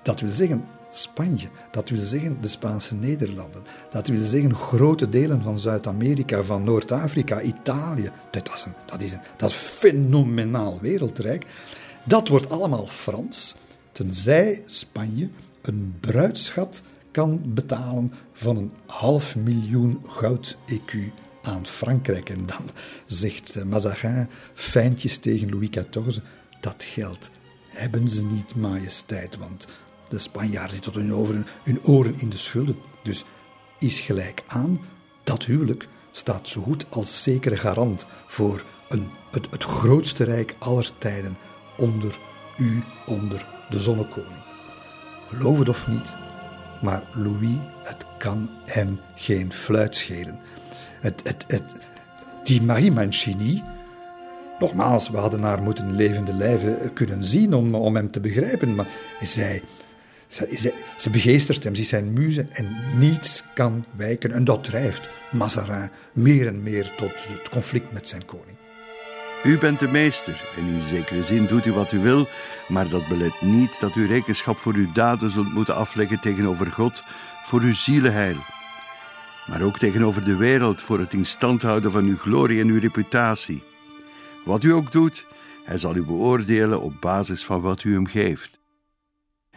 [0.02, 5.42] Dat wil zeggen Spanje, dat wil zeggen de Spaanse Nederlanden, dat wil zeggen grote delen
[5.42, 8.10] van Zuid-Amerika, van Noord-Afrika, Italië.
[8.30, 11.46] Dat is, een, dat, is een, dat is fenomenaal wereldrijk.
[12.04, 13.54] Dat wordt allemaal Frans,
[13.92, 15.28] tenzij Spanje
[15.62, 21.12] een bruidschat kan betalen van een half miljoen goud-ecu
[21.48, 22.30] aan Frankrijk.
[22.30, 22.70] En dan
[23.06, 26.18] zegt eh, Mazarin fijntjes tegen Louis XIV:
[26.60, 27.30] dat geld
[27.68, 29.66] hebben ze niet, majesteit, want
[30.08, 32.76] de Spanjaarden zitten tot hun, over, hun oren in de schulden.
[33.02, 33.24] Dus
[33.78, 34.80] is gelijk aan,
[35.24, 40.90] dat huwelijk staat zo goed als zekere garant voor een, het, het grootste rijk aller
[40.98, 41.36] tijden
[41.76, 42.18] onder
[42.58, 44.42] u, onder de zonnekoning.
[45.28, 46.14] Geloof het of niet,
[46.82, 50.40] maar Louis, het kan hem geen fluit schelen
[51.00, 51.62] het, het,
[52.42, 53.62] die Marie Mancini,
[54.58, 58.86] nogmaals, we hadden haar moeten levende lijven kunnen zien om, om hem te begrijpen, maar
[59.20, 59.62] zij,
[60.26, 64.32] zij, ze begeestert hem, ze zijn muze en niets kan wijken.
[64.32, 68.56] En dat drijft Mazarin meer en meer tot het conflict met zijn koning.
[69.44, 72.28] U bent de meester en in zekere zin doet u wat u wil,
[72.68, 77.02] maar dat belet niet dat u rekenschap voor uw daden zult moeten afleggen tegenover God
[77.44, 78.36] voor uw zielenheil.
[79.48, 82.80] Maar ook tegenover de wereld voor het in stand houden van uw glorie en uw
[82.80, 83.62] reputatie.
[84.44, 85.26] Wat u ook doet,
[85.64, 88.60] hij zal u beoordelen op basis van wat u hem geeft.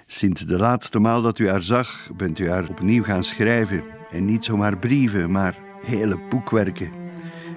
[0.06, 3.84] Sinds de laatste maal dat u haar zag, bent u haar opnieuw gaan schrijven.
[4.10, 6.92] En niet zomaar brieven, maar hele boekwerken.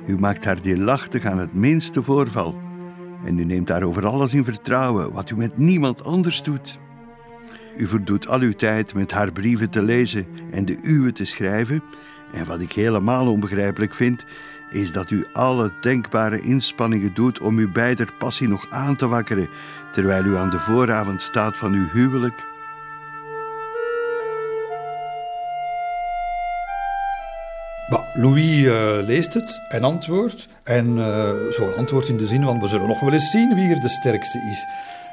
[0.07, 2.63] U maakt haar deelachtig aan het minste voorval.
[3.25, 6.79] En u neemt haar over alles in vertrouwen, wat u met niemand anders doet.
[7.77, 11.83] U verdoet al uw tijd met haar brieven te lezen en de uwe te schrijven.
[12.35, 14.25] En wat ik helemaal onbegrijpelijk vind,
[14.71, 19.49] is dat u alle denkbare inspanningen doet om uw beider passie nog aan te wakkeren,
[19.93, 22.53] terwijl u aan de vooravond staat van uw huwelijk.
[28.17, 30.49] Louis uh, leest het en antwoordt.
[30.63, 33.75] En uh, zo'n antwoord in de zin van: we zullen nog wel eens zien wie
[33.75, 34.67] er de sterkste is.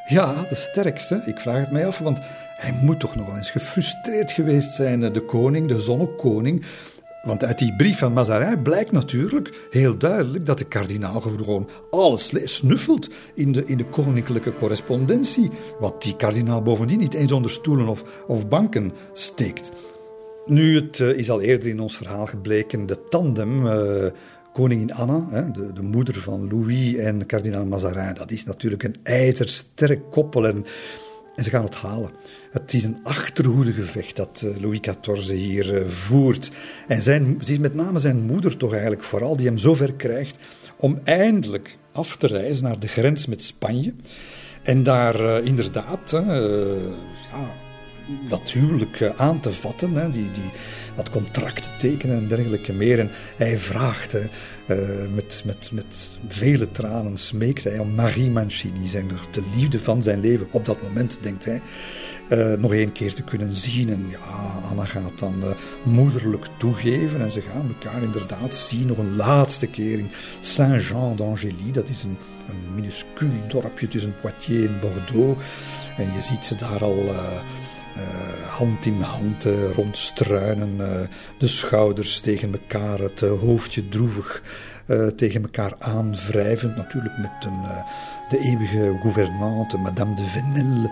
[0.05, 1.21] Ja, de sterkste.
[1.25, 2.19] Ik vraag het mij af, want
[2.55, 6.65] hij moet toch nog wel eens gefrustreerd geweest zijn, de koning, de zonnekoning.
[7.21, 12.31] Want uit die brief van Mazarin blijkt natuurlijk heel duidelijk dat de kardinaal gewoon alles
[12.43, 15.49] snuffelt in de, in de koninklijke correspondentie.
[15.79, 19.71] Wat die kardinaal bovendien niet eens onder stoelen of, of banken steekt.
[20.45, 24.05] Nu, het uh, is al eerder in ons verhaal gebleken, de tandem uh,
[24.53, 30.11] koningin Anna, de, de, moeder van Louis en kardinaal Mazarin, dat is natuurlijk een ijzersterk
[30.11, 30.65] koppel en
[31.35, 32.11] ze gaan het halen.
[32.51, 36.51] Het is een achterhoedegevecht dat uh, Louis XIV hier voert.
[36.87, 40.37] En zijn, met name zijn moeder toch eigenlijk vooral die hem zover krijgt
[40.77, 43.93] om eindelijk af te reizen naar de grens met Spanje.
[44.63, 46.11] En daar inderdaad
[47.31, 47.51] ja,
[48.29, 50.51] dat huwelijk aan te vatten, die, die,
[50.95, 52.99] dat contract te tekenen en dergelijke meer.
[52.99, 54.77] En hij vraagt, uh,
[55.13, 60.19] met, met, met vele tranen smeekt hij om Marie Mancini, zijn, de liefde van zijn
[60.19, 60.47] leven.
[60.51, 61.61] Op dat moment, denkt hij,
[62.29, 63.89] uh, nog één keer te kunnen zien.
[63.89, 65.49] En ja, Anna gaat dan uh,
[65.83, 71.71] moederlijk toegeven en ze gaan elkaar inderdaad zien nog een laatste keer in Saint-Jean d'Angély.
[71.71, 72.17] Dat is een,
[72.49, 75.43] een minuscuul dorpje tussen Poitiers en Bordeaux.
[75.97, 77.09] En je ziet ze daar al
[78.49, 80.87] hand in hand uh, rondstruinen, uh,
[81.37, 84.43] de schouders tegen elkaar, het hoofdje droevig
[85.15, 86.75] tegen elkaar aanwrijvend.
[86.75, 87.61] Natuurlijk met een,
[88.29, 90.89] de eeuwige gouvernante, Madame de Venel,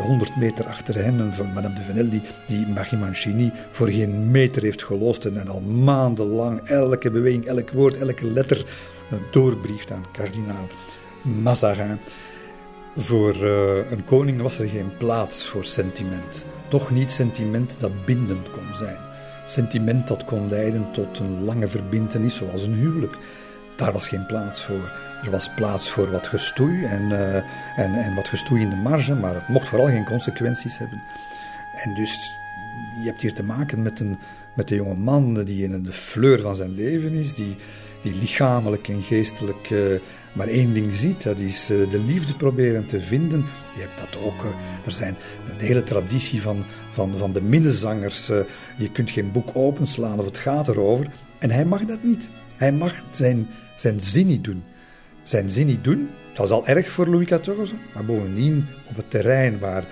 [0.00, 1.34] 100 meter achter hen.
[1.34, 6.60] van Madame de Venel, die, die Marie voor geen meter heeft gelost en al maandenlang
[6.60, 8.64] elke beweging, elk woord, elke letter
[9.30, 10.68] doorbrieft aan kardinaal
[11.22, 11.98] Mazarin.
[12.96, 16.46] Voor uh, een koning was er geen plaats voor sentiment.
[16.68, 18.96] Toch niet sentiment dat bindend kon zijn.
[19.46, 23.16] Sentiment dat kon leiden tot een lange verbintenis, zoals een huwelijk.
[23.76, 24.92] Daar was geen plaats voor.
[25.24, 27.36] Er was plaats voor wat gestoei en, uh,
[27.76, 31.02] en, en wat gestoei in de marge, maar het mocht vooral geen consequenties hebben.
[31.74, 32.32] En dus
[33.00, 34.18] je hebt hier te maken met een,
[34.54, 37.56] met een jonge man die in de fleur van zijn leven is, die,
[38.02, 39.98] die lichamelijk en geestelijk uh,
[40.34, 43.44] maar één ding ziet, dat is uh, de liefde proberen te vinden.
[43.74, 44.50] Je hebt dat ook, uh,
[44.84, 45.16] er zijn
[45.58, 48.26] de hele traditie van, van, van de minnezangers.
[48.76, 51.06] je kunt geen boek openslaan of het gaat erover.
[51.38, 52.30] En hij mag dat niet.
[52.56, 54.64] Hij mag zijn, zijn zin niet doen.
[55.22, 59.10] Zijn zin niet doen, dat is al erg voor Louis XIV, maar bovendien op het
[59.10, 59.84] terrein waar,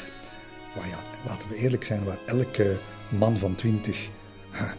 [0.76, 4.08] waar ja, laten we eerlijk zijn, waar elke man van twintig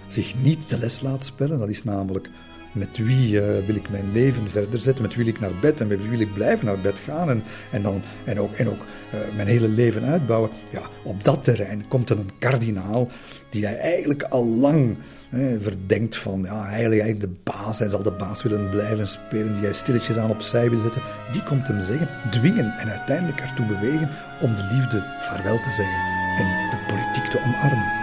[0.08, 1.60] zich niet de les laat spellen.
[1.60, 2.30] Dat is namelijk
[2.74, 5.82] met wie uh, wil ik mijn leven verder zetten, met wie wil ik naar bed
[5.82, 8.70] en met wie wil ik blijven naar bed gaan en, en, dan, en ook, en
[8.70, 8.82] ook
[9.14, 10.50] uh, mijn hele leven uitbouwen.
[10.70, 13.10] Ja, op dat terrein komt er een kardinaal
[13.54, 14.98] die hij eigenlijk al lang
[15.30, 19.64] eh, verdenkt van, ja, eigenlijk, de baas, hij zal de baas willen blijven spelen, die
[19.64, 21.02] hij stilletjes aan opzij wil zetten.
[21.32, 24.10] Die komt hem zeggen, dwingen en uiteindelijk ertoe bewegen
[24.42, 26.02] om de liefde vaarwel te zeggen
[26.38, 28.03] en de politiek te omarmen.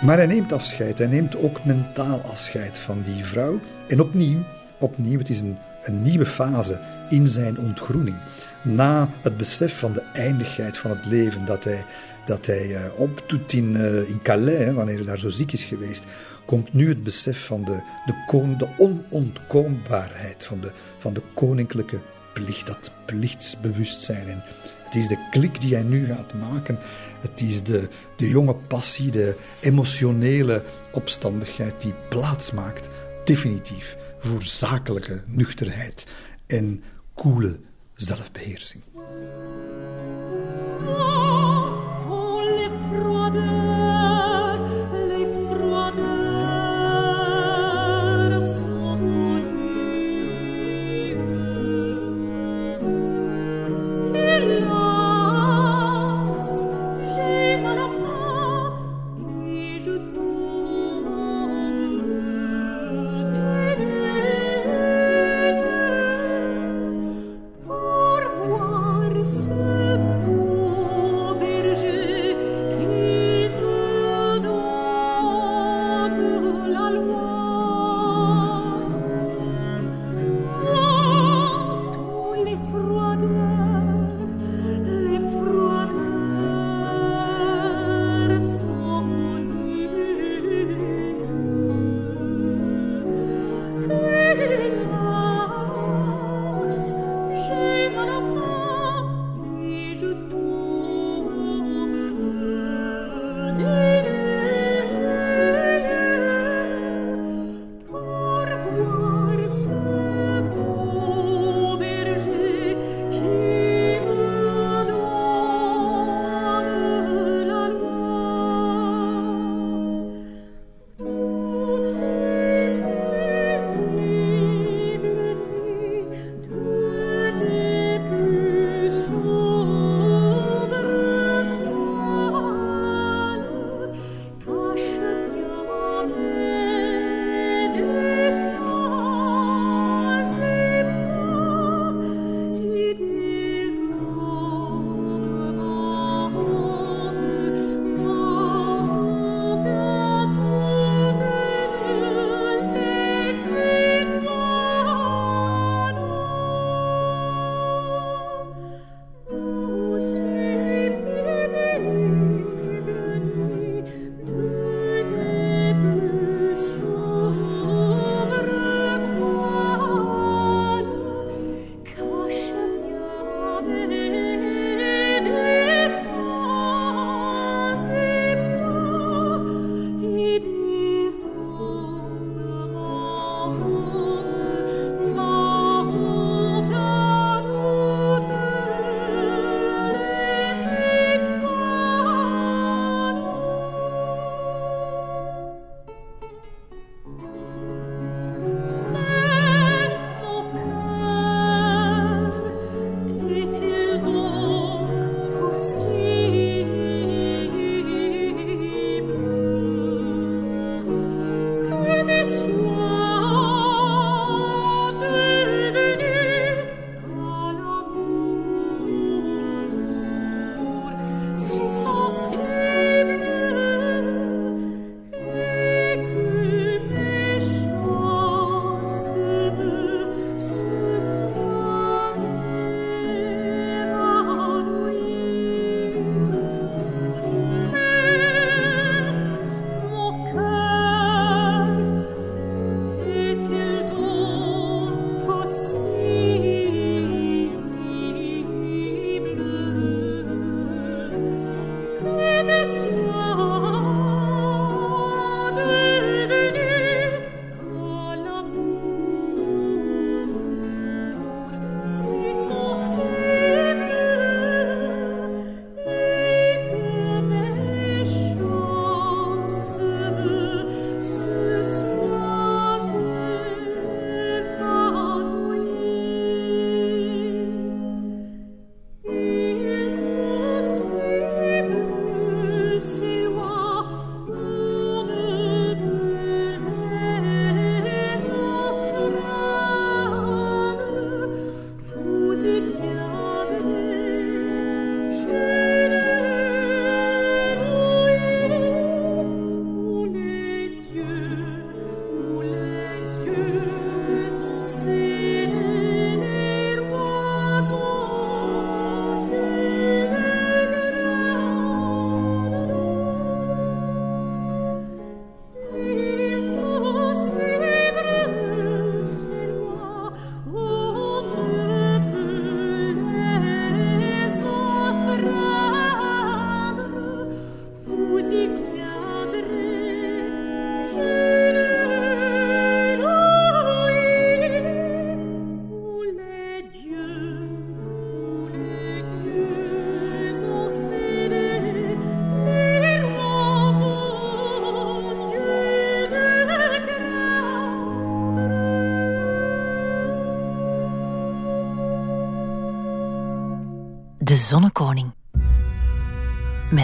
[0.00, 0.98] Maar hij neemt afscheid.
[0.98, 3.60] Hij neemt ook mentaal afscheid van die vrouw.
[3.88, 4.42] En opnieuw,
[4.78, 8.16] opnieuw het is een, een nieuwe fase in zijn ontgroening.
[8.62, 11.84] Na het besef van de eindigheid van het leven dat hij,
[12.26, 16.04] dat hij uh, opdoet in, uh, in Calais, wanneer hij daar zo ziek is geweest,
[16.46, 21.98] komt nu het besef van de, de, kon, de onontkoombaarheid van de, van de koninklijke
[22.32, 24.28] plicht, dat plichtsbewustzijn.
[24.28, 24.42] En
[24.84, 26.78] het is de klik die hij nu gaat maken.
[27.20, 32.88] Het is de, de jonge passie, de emotionele opstandigheid die plaats maakt,
[33.24, 36.06] definitief, voor zakelijke nuchterheid
[36.46, 36.82] en
[37.14, 37.60] koele
[37.94, 38.82] zelfbeheersing.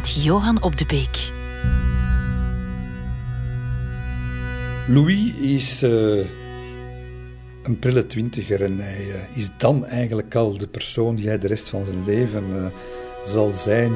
[0.06, 1.32] Johan op de Beek.
[4.86, 6.26] Louis is uh,
[7.62, 11.46] een prille twintiger en hij uh, is dan eigenlijk al de persoon die hij de
[11.46, 12.66] rest van zijn leven uh,
[13.24, 13.92] zal zijn.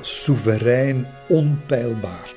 [0.00, 2.34] soeverein, onpeilbaar.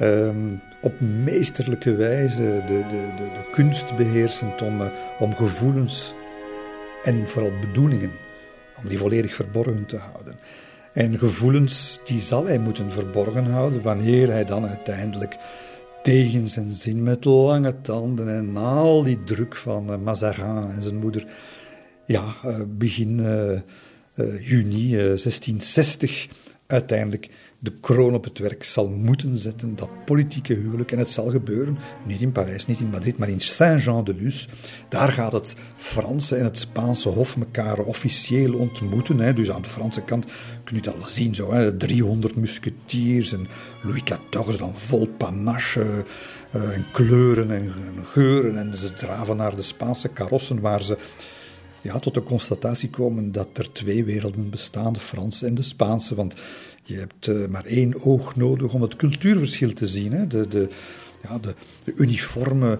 [0.00, 6.14] Um, op meesterlijke wijze de, de, de, de kunst beheersend om, om gevoelens
[7.02, 8.12] en vooral bedoelingen
[8.82, 10.34] om die volledig verborgen te houden.
[10.92, 15.36] En gevoelens, die zal hij moeten verborgen houden wanneer hij dan uiteindelijk
[16.02, 20.96] tegen zijn zin met lange tanden en al die druk van uh, Mazarin en zijn
[20.96, 21.26] moeder,
[22.06, 26.28] ja, uh, begin uh, juni 1660
[26.66, 27.28] uiteindelijk
[27.62, 30.92] de kroon op het werk zal moeten zetten, dat politieke huwelijk.
[30.92, 34.48] En het zal gebeuren, niet in Parijs, niet in Madrid, maar in Saint-Jean-de-Luz.
[34.88, 39.18] Daar gaat het Franse en het Spaanse hof elkaar officieel ontmoeten.
[39.18, 39.34] Hè.
[39.34, 40.24] Dus aan de Franse kant
[40.64, 41.76] kun je het al zien, zo, hè.
[41.76, 43.46] 300 musketiers en
[43.82, 46.04] Louis XIV dan vol panache
[46.54, 47.72] uh, en kleuren en,
[48.04, 48.58] geuren.
[48.58, 50.98] En ze draven naar de Spaanse karossen waar ze
[51.80, 56.14] ja, tot de constatatie komen dat er twee werelden bestaan, de Franse en de Spaanse.
[56.14, 56.34] Want
[56.82, 60.12] je hebt uh, maar één oog nodig om het cultuurverschil te zien.
[60.12, 60.26] Hè?
[60.26, 60.68] De, de,
[61.22, 61.54] ja, de,
[61.96, 62.78] uniforme,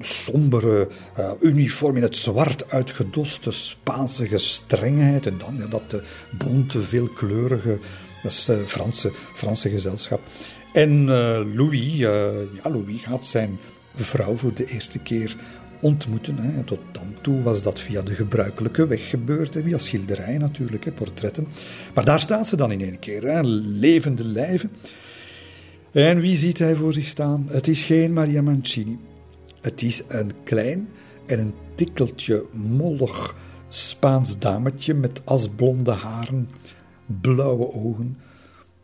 [0.00, 0.88] sombere
[1.18, 5.26] uh, uniform in het zwart uitgedoste Spaanse gestrengheid.
[5.26, 6.02] En dan ja, dat de
[6.38, 7.78] bonte, veelkleurige
[8.22, 10.20] dat is, uh, Franse, Franse gezelschap.
[10.72, 11.06] En
[11.54, 12.30] Louis, ja,
[12.62, 13.58] Louis gaat zijn
[13.94, 15.36] vrouw voor de eerste keer
[15.80, 16.36] ontmoeten.
[16.36, 16.62] Hè.
[16.62, 19.62] Tot dan toe was dat via de gebruikelijke weg gebeurd, hè.
[19.62, 21.46] via schilderijen natuurlijk, hè, portretten.
[21.94, 24.70] Maar daar staat ze dan in één keer, hè, levende lijven.
[25.92, 27.46] En wie ziet hij voor zich staan?
[27.48, 28.98] Het is geen Maria Mancini.
[29.60, 30.88] Het is een klein
[31.26, 33.34] en een tikkeltje mollig
[33.68, 36.48] Spaans dametje met asblonde haren,
[37.06, 38.18] blauwe ogen,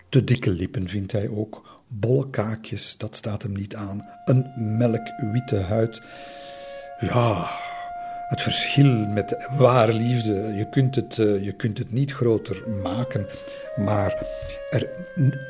[0.08, 4.46] te dikke lippen vindt hij ook, bolle kaakjes, dat staat hem niet aan, een
[4.78, 6.02] melkwitte huid
[7.02, 7.50] ja,
[8.28, 13.26] het verschil met ware liefde, je kunt het, eh, je kunt het niet groter maken,
[13.76, 14.26] maar
[14.70, 14.88] er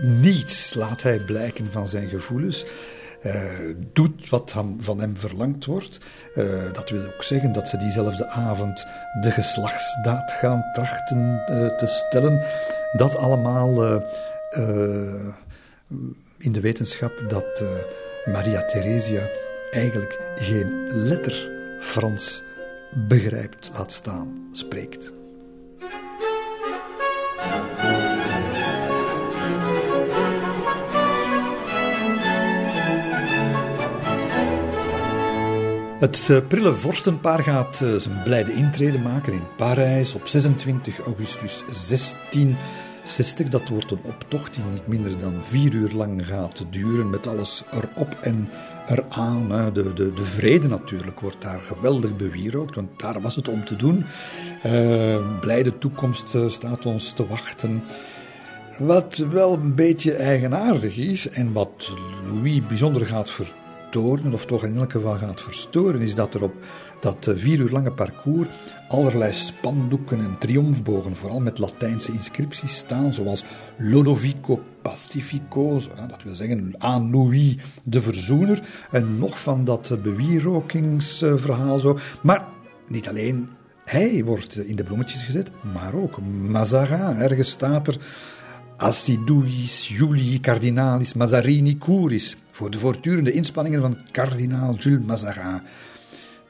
[0.00, 2.64] niets laat hij blijken van zijn gevoelens.
[3.26, 3.42] Uh,
[3.92, 5.98] doet wat van hem verlangd wordt.
[6.34, 8.86] Uh, dat wil ook zeggen dat ze diezelfde avond
[9.20, 11.42] de geslachtsdaad gaan trachten
[11.76, 12.44] te stellen.
[12.92, 14.02] Dat allemaal
[16.38, 17.64] in de wetenschap dat
[18.24, 19.28] Maria Theresia
[19.72, 21.50] eigenlijk geen letter
[21.80, 22.42] Frans
[22.90, 25.12] begrijpt, laat staan, spreekt.
[35.98, 41.64] Het eh, prille vorstenpaar gaat eh, zijn blijde intrede maken in Parijs op 26 augustus
[41.88, 43.48] 1660.
[43.48, 47.64] Dat wordt een optocht die niet minder dan vier uur lang gaat duren met alles
[47.72, 48.48] erop en
[48.86, 49.72] eraan.
[49.72, 53.76] De, de, de vrede natuurlijk wordt daar geweldig bewierookt, want daar was het om te
[53.76, 54.04] doen.
[54.66, 57.82] Uh, blijde toekomst staat ons te wachten.
[58.78, 61.90] Wat wel een beetje eigenaardig is en wat
[62.26, 63.62] Louis bijzonder gaat vertellen
[64.32, 66.54] of toch in elk geval gaat verstoren, is dat er op
[67.00, 68.48] dat eh, vier uur lange parcours
[68.92, 73.44] allerlei spandoeken en triomfbogen, vooral met Latijnse inscripties staan, zoals
[73.78, 81.98] Lodovico Pacifico, dat wil zeggen aan Louis de Verzoener, en nog van dat bewierokingsverhaal zo.
[82.22, 82.44] Maar
[82.88, 83.48] niet alleen
[83.84, 87.16] hij wordt in de bloemetjes gezet, maar ook Mazarin.
[87.20, 87.96] Ergens staat er
[88.76, 95.60] Assiduis Julii Cardinalis Mazarini Curis voor de voortdurende inspanningen van kardinaal Jules Mazarin.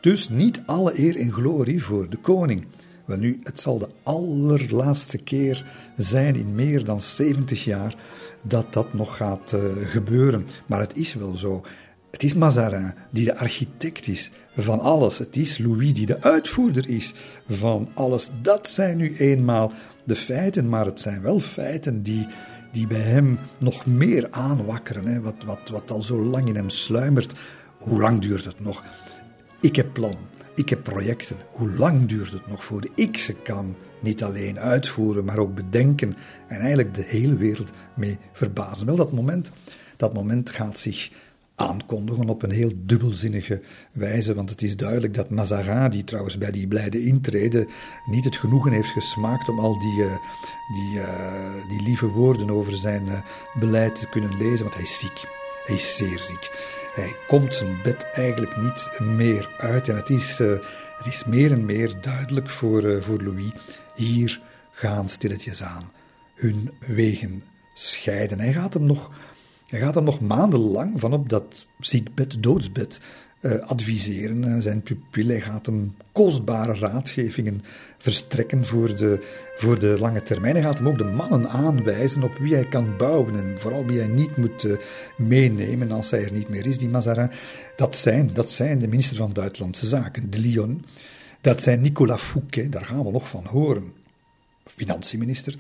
[0.03, 2.67] Dus niet alle eer en glorie voor de koning.
[3.05, 5.65] Wel nu, het zal de allerlaatste keer
[5.97, 7.97] zijn in meer dan 70 jaar
[8.43, 10.47] dat dat nog gaat uh, gebeuren.
[10.67, 11.63] Maar het is wel zo.
[12.11, 15.19] Het is Mazarin die de architect is van alles.
[15.19, 17.15] Het is Louis die de uitvoerder is
[17.49, 18.31] van alles.
[18.41, 19.73] Dat zijn nu eenmaal
[20.05, 22.27] de feiten, maar het zijn wel feiten die
[22.73, 25.07] die bij hem nog meer aanwakkeren.
[25.07, 27.33] Hè, wat, wat, wat al zo lang in hem sluimert.
[27.79, 28.83] Hoe lang duurt het nog?
[29.63, 30.17] Ik heb plan,
[30.55, 31.37] ik heb projecten.
[31.51, 36.15] Hoe lang duurt het nog voor ik ze kan niet alleen uitvoeren, maar ook bedenken
[36.49, 38.87] en eigenlijk de hele wereld mee verbazen?
[38.87, 39.53] Wel, dat moment,
[39.97, 41.11] dat moment gaat zich
[41.55, 43.61] aankondigen op een heel dubbelzinnige
[43.93, 44.35] wijze.
[44.35, 47.69] Want het is duidelijk dat Mazarin, die trouwens bij die blijde intrede
[48.07, 50.17] niet het genoegen heeft gesmaakt om al die, uh,
[50.73, 53.21] die, uh, die lieve woorden over zijn uh,
[53.59, 55.21] beleid te kunnen lezen, want hij is ziek.
[55.67, 56.51] Hij is zeer ziek.
[56.93, 59.89] Hij komt zijn bed eigenlijk niet meer uit.
[59.89, 63.53] En het is, het is meer en meer duidelijk voor, voor Louis.
[63.95, 64.41] Hier
[64.71, 65.93] gaan stilletjes aan
[66.35, 67.43] hun wegen
[67.75, 68.41] scheiden.
[68.41, 69.11] Hij gaat hem nog
[69.73, 73.01] hij gaat hem nog maandenlang van op dat ziekbed, doodsbed,
[73.43, 74.45] uh, adviseren.
[74.45, 77.63] Uh, zijn pupillen gaat hem kostbare raadgevingen
[77.99, 79.23] verstrekken voor de,
[79.57, 80.55] voor de lange termijn.
[80.55, 83.99] Hij gaat hem ook de mannen aanwijzen op wie hij kan bouwen en vooral wie
[83.99, 84.77] hij niet moet uh,
[85.17, 87.31] meenemen als hij er niet meer is, die Mazarin.
[87.77, 90.85] Dat zijn, dat zijn de minister van Buitenlandse Zaken, de Lyon.
[91.41, 93.93] Dat zijn Nicolas Fouquet, daar gaan we nog van horen,
[94.65, 95.55] financieminister.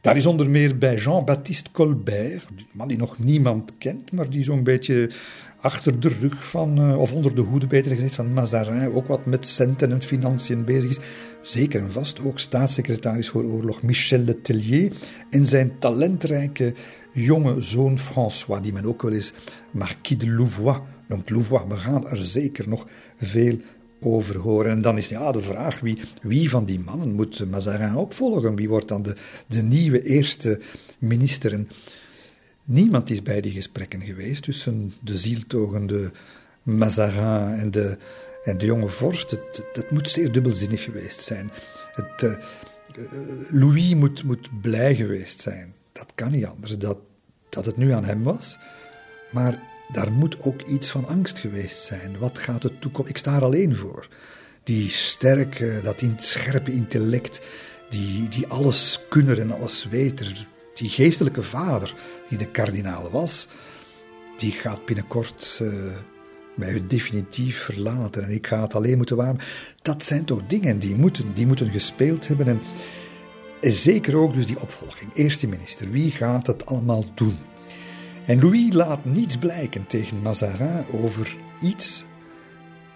[0.00, 4.44] Daar is onder meer bij Jean-Baptiste Colbert, een man die nog niemand kent, maar die
[4.44, 5.10] zo'n beetje
[5.60, 9.26] achter de rug van, eh, of onder de hoede beter gezegd, van Mazarin ook wat
[9.26, 10.98] met centen en financiën bezig is.
[11.40, 14.92] Zeker en vast ook staatssecretaris voor oorlog Michel Letellier
[15.30, 16.74] en zijn talentrijke
[17.12, 19.32] jonge zoon François, die men ook wel eens
[19.70, 21.30] Marquis de Louvois noemt.
[21.30, 22.86] Louvois, we gaan er zeker nog
[23.16, 23.56] veel
[24.00, 24.70] over horen.
[24.70, 28.56] En dan is ja, de vraag wie, wie van die mannen moet Mazarin opvolgen?
[28.56, 30.60] Wie wordt dan de, de nieuwe eerste
[30.98, 31.66] minister?
[32.68, 36.12] Niemand is bij die gesprekken geweest tussen de zieltogende
[36.62, 37.98] Mazarin en de,
[38.44, 39.30] en de jonge vorst.
[39.30, 41.50] Het, moet zeer dubbelzinnig geweest zijn.
[41.92, 42.34] Het, uh,
[43.50, 45.74] Louis moet, moet blij geweest zijn.
[45.92, 46.98] Dat kan niet anders, dat,
[47.48, 48.58] dat het nu aan hem was.
[49.30, 49.62] Maar
[49.92, 52.18] daar moet ook iets van angst geweest zijn.
[52.18, 53.10] Wat gaat de toekomst?
[53.10, 54.08] Ik sta er alleen voor.
[54.62, 57.40] Die sterke, dat scherpe intellect,
[57.88, 60.46] die, die alles kunner en alles weter,
[60.78, 61.94] die geestelijke vader
[62.28, 63.48] die de kardinaal was,
[64.36, 65.96] die gaat binnenkort uh,
[66.56, 69.42] mij definitief verlaten en ik ga het alleen moeten waarmen.
[69.82, 72.60] Dat zijn toch dingen die moeten, die moeten gespeeld hebben en,
[73.60, 75.10] zeker ook dus die opvolging.
[75.14, 77.36] Eerste minister, wie gaat het allemaal doen?
[78.26, 82.04] En Louis laat niets blijken tegen Mazarin over iets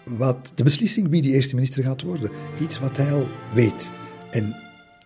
[0.05, 2.30] wat de beslissing wie die eerste minister gaat worden.
[2.61, 3.91] Iets wat hij al weet.
[4.30, 4.61] En,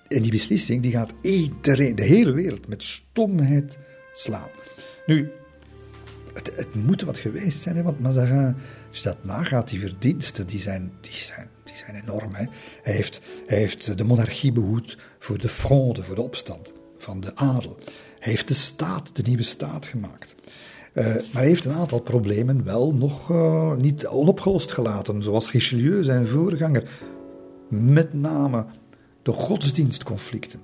[0.09, 3.78] en die beslissing die gaat iedereen, de hele wereld, met stomheid
[4.12, 4.50] slaan.
[5.07, 5.30] Nu,
[6.34, 8.57] het, het moet wat geweest zijn, hè, want Mazarin,
[8.88, 12.34] als je dat nagaat, die verdiensten, die zijn, die zijn, die zijn enorm.
[12.34, 12.48] Hij,
[12.82, 17.78] heeft, hij heeft de monarchie behoed voor de fronde, voor de opstand van de adel.
[18.18, 20.34] Hij heeft de staat, de nieuwe staat gemaakt.
[20.94, 26.04] Uh, maar hij heeft een aantal problemen wel nog uh, niet onopgelost gelaten, zoals Richelieu,
[26.04, 26.90] zijn voorganger.
[27.68, 28.66] Met name
[29.27, 30.61] de godsdienstconflicten.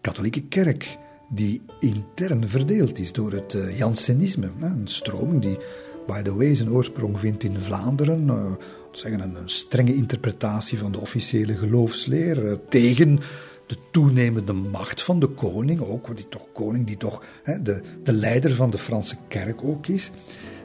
[0.00, 5.58] Katholieke kerk, die intern verdeeld is door het uh, Jansenisme, een stroming die,
[6.06, 8.56] by the way, zijn oorsprong vindt in Vlaanderen.
[8.92, 13.18] zeggen een, strenge interpretatie van de officiële geloofsleer tegen
[13.66, 18.12] de toenemende macht van de koning, ook die toch koning die toch hè, de, de
[18.12, 20.10] leider van de Franse kerk ook is.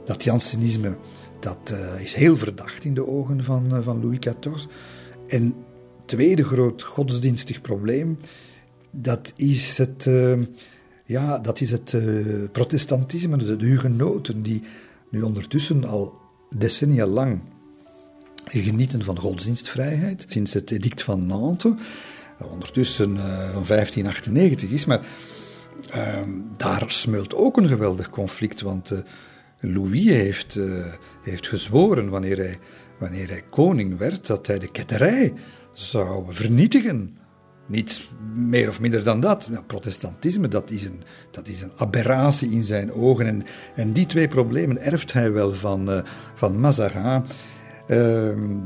[0.05, 0.97] Dat Jansenisme
[1.39, 4.65] Dat is heel verdacht in de ogen van, van Louis XIV.
[5.28, 5.55] En
[6.07, 8.17] tweede groot godsdienstig probleem,
[8.91, 10.09] dat is het,
[11.05, 11.97] ja, dat is het
[12.51, 14.63] protestantisme, de hugenoten, die
[15.09, 17.41] nu ondertussen al decennia lang
[18.45, 21.73] genieten van godsdienstvrijheid sinds het edict van Nantes,
[22.39, 24.85] dat ondertussen uh, van 1598 is.
[24.85, 25.05] Maar
[25.95, 26.19] uh,
[26.57, 28.91] daar smeult ook een geweldig conflict, want
[29.59, 30.59] Louis heeft,
[31.23, 32.59] heeft gezworen wanneer hij,
[32.99, 35.33] wanneer hij koning werd dat hij de ketterij
[35.78, 37.17] zou vernietigen.
[37.65, 39.49] Niets meer of minder dan dat.
[39.67, 41.01] Protestantisme, dat is, een,
[41.32, 43.28] dat is een aberratie in zijn ogen.
[43.28, 43.43] En,
[43.75, 45.99] en die twee problemen erft hij wel van, uh,
[46.34, 47.23] van Mazarin.
[47.88, 48.59] Ehm,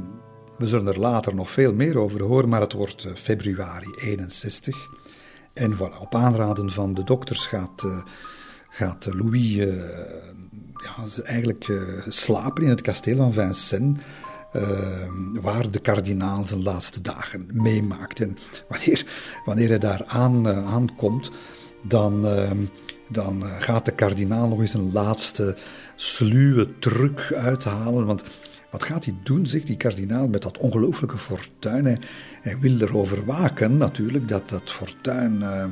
[0.58, 4.88] we zullen er later nog veel meer over horen, maar het wordt uh, februari 61.
[5.54, 8.02] En voilà, op aanraden van de dokters gaat, uh,
[8.70, 11.72] gaat Louis ja, eigenlijk
[12.10, 14.00] slapen in het kasteel van Vincennes.
[14.52, 18.20] Ehm, waar de kardinaal zijn laatste dagen meemaakt.
[18.20, 18.38] En
[18.68, 19.06] wanneer,
[19.46, 21.32] wanneer hij daar aan, uh, aankomt,
[21.82, 22.58] dan, ehm,
[23.10, 25.56] dan eh, gaat de kardinaal nog eens een laatste
[25.96, 28.06] sluwe truc uithalen.
[28.06, 28.24] Want
[28.72, 32.00] wat gaat hij doen, zegt die kardinaal, met dat ongelooflijke fortuin?
[32.42, 35.66] Hij, wil erover waken natuurlijk dat dat fortuin uh,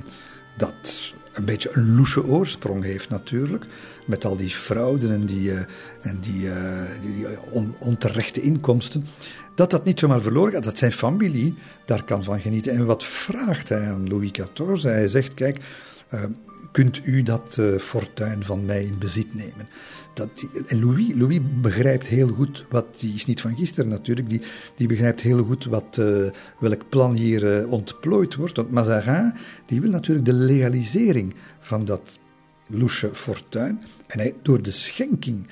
[0.58, 3.66] dat een beetje een loesje oorsprong heeft natuurlijk.
[4.10, 5.60] Met al die fraude en die, uh,
[6.02, 9.06] en die, uh, die on, onterechte inkomsten.
[9.56, 11.56] Dat dat niet zomaar verloren gaat, dat zijn familie
[11.86, 12.72] daar kan van genieten.
[12.72, 14.84] En wat vraagt hij aan Louis XIV?
[14.84, 15.60] Hij zegt, kijk,
[16.14, 16.24] uh,
[16.72, 19.70] kunt u dat fortuin van mij in bezit nemen?
[20.14, 24.42] Dat, en Louis, Louis begrijpt heel goed wat, die is niet van gisteren natuurlijk, die,
[24.76, 26.02] die begrijpt heel goed wat,
[26.60, 28.56] welk plan hier ontplooid wordt.
[28.56, 29.34] Want Mazarin
[29.66, 32.20] die wil natuurlijk de legalisering van dat
[32.70, 33.82] loesje fortuin.
[34.08, 35.48] En hij, door de schenking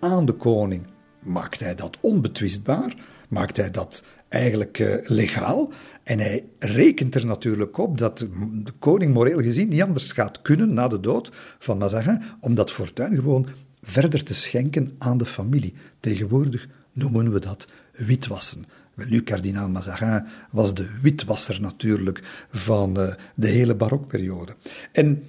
[0.00, 0.86] aan de koning
[1.22, 2.94] maakt hij dat onbetwistbaar,
[3.28, 5.72] maakt hij dat eigenlijk uh, legaal.
[6.02, 10.74] En hij rekent er natuurlijk op dat de koning moreel gezien niet anders gaat kunnen
[10.74, 13.46] na de dood van Mazarin, om dat fortuin gewoon
[13.82, 15.74] verder te schenken aan de familie.
[16.00, 18.64] Tegenwoordig noemen we dat witwassen.
[18.94, 24.56] Wel nu, kardinaal Mazarin was de witwasser natuurlijk van uh, de hele barokperiode.
[24.92, 25.22] En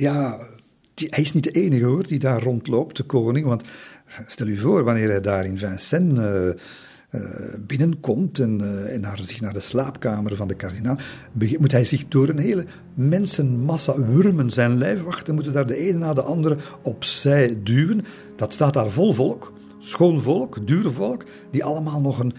[0.00, 0.38] ja,
[0.94, 3.46] die, hij is niet de enige hoor die daar rondloopt, de koning.
[3.46, 3.64] Want
[4.26, 9.18] stel u voor, wanneer hij daar in Vincennes uh, uh, binnenkomt en, uh, en naar,
[9.22, 10.98] zich naar de slaapkamer van de kardinaal,
[11.58, 14.50] moet hij zich door een hele mensenmassa wurmen.
[14.50, 18.04] Zijn lijfwachten moeten daar de ene na de andere opzij duwen.
[18.36, 22.32] Dat staat daar vol volk, schoon volk, duur volk, die allemaal nog een,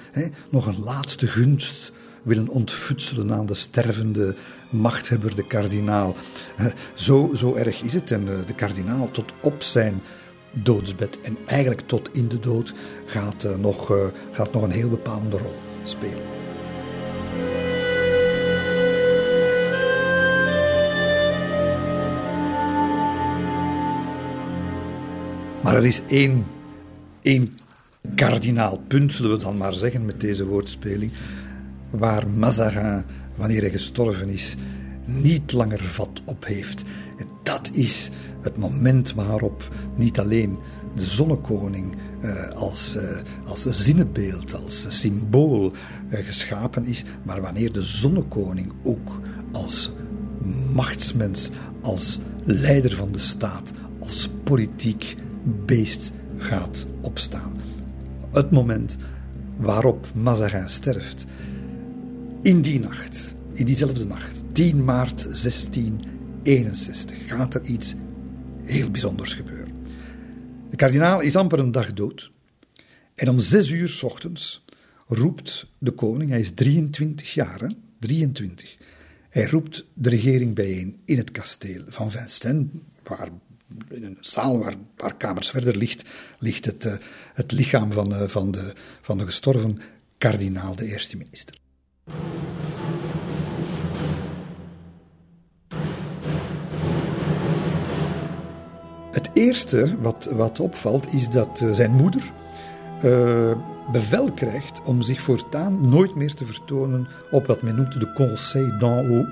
[0.50, 1.92] nog een laatste gunst
[2.24, 4.36] willen ontfutselen aan de stervende
[4.70, 6.16] machthebber, de kardinaal.
[6.94, 8.12] Zo, zo erg is het.
[8.12, 10.02] En eh, de kardinaal tot op zijn
[10.52, 12.74] doodsbed en eigenlijk tot in de dood
[13.06, 13.94] gaat, uh, nog,
[14.32, 15.54] gaat nog een heel bepalende rol
[15.84, 16.42] spelen.
[25.64, 26.46] Maar er is één,
[27.22, 27.58] één
[28.16, 31.12] kardinaal punt, zullen we dan maar zeggen met deze woordspeling,
[31.92, 33.04] waar Mazarin,
[33.36, 34.56] wanneer hij gestorven is,
[35.06, 36.84] niet langer vat op heeft.
[37.18, 38.10] En dat is
[38.42, 40.58] het moment waarop niet alleen
[40.96, 43.02] de zonnekoning uh, als, uh,
[43.46, 45.72] als zinnebeeld, als symbool
[46.10, 49.20] uh, geschapen is, maar wanneer de zonnekoning ook
[49.52, 49.92] als
[50.74, 51.50] machtsmens,
[51.82, 55.16] als leider van de staat, als politiek
[55.66, 57.54] beest gaat opstaan.
[58.32, 58.98] Het moment
[59.58, 61.26] waarop Mazarin sterft.
[62.44, 67.94] In die nacht, in diezelfde nacht, 10 maart 1661, gaat er iets
[68.64, 69.74] heel bijzonders gebeuren.
[70.70, 72.32] De kardinaal is amper een dag dood.
[73.16, 74.66] En om zes uur s ochtends
[75.08, 77.68] roept de koning, hij is 23 jaar, hè?
[78.00, 78.78] 23.
[79.30, 82.68] Hij roept de regering bijeen in het kasteel van Vincennes,
[83.04, 83.30] waar
[83.90, 86.94] in een zaal waar paar kamers verder ligt, ligt het, uh,
[87.34, 89.80] het lichaam van, uh, van, de, van de gestorven
[90.18, 91.61] kardinaal, de eerste minister.
[99.12, 102.32] Het eerste wat, wat opvalt is dat uh, zijn moeder
[103.04, 103.52] uh,
[103.92, 108.78] bevel krijgt om zich voortaan nooit meer te vertonen op wat men noemt de Conseil
[108.78, 109.28] d'en haut.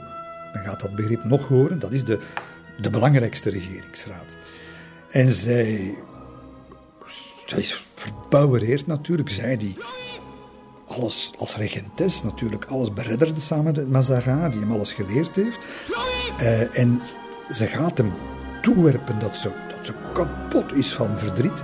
[0.54, 2.20] Men gaat dat begrip nog horen, dat is de,
[2.82, 4.36] de belangrijkste regeringsraad.
[5.10, 5.98] En zij,
[7.46, 9.78] zij is verbouwereerd natuurlijk, zij die
[10.90, 15.60] alles als regentes natuurlijk alles beredderde samen met Mazarin, die hem alles geleerd heeft.
[16.40, 17.02] Uh, en
[17.50, 18.14] ze gaat hem
[18.62, 21.64] toewerpen dat ze, dat ze kapot is van verdriet.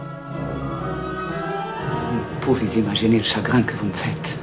[2.45, 4.37] pouvez imaginer le chagrin que vous me faites.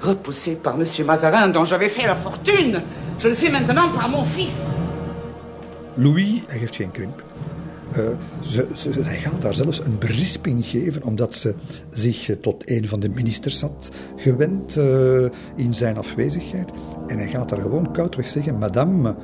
[0.00, 2.82] Repoussé par Monsieur Mazarin, dont j'avais fait la fortune,
[3.18, 4.54] je le fais maintenant par mon fils.
[5.96, 7.27] Louis, hij geeft geen krimp.
[7.96, 8.04] Uh,
[8.40, 11.54] ze, ze, zij gaat daar zelfs een berisping geven, omdat ze
[11.90, 15.24] zich tot een van de ministers had gewend uh,
[15.56, 16.72] in zijn afwezigheid.
[17.06, 19.14] En hij gaat daar gewoon koudweg zeggen: Madame,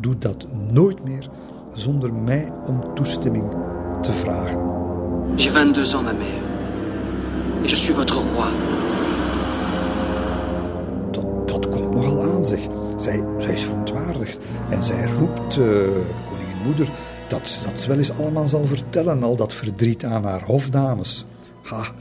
[0.00, 1.30] doe dat nooit meer
[1.74, 3.44] zonder mij om toestemming
[4.02, 4.78] te vragen.
[5.36, 6.48] J'ai 22 ans, ma mère.
[7.64, 8.50] Et je suis votre roi.
[11.10, 12.60] Dat, dat komt nogal aan, zeg.
[12.96, 14.38] Zij, zij is verontwaardigd.
[14.70, 15.66] En zij roept, uh,
[16.28, 16.88] koningin moeder,
[17.28, 21.24] dat, dat wel eens allemaal zal vertellen, al dat verdriet aan haar hofdames.
[21.62, 21.92] Ha,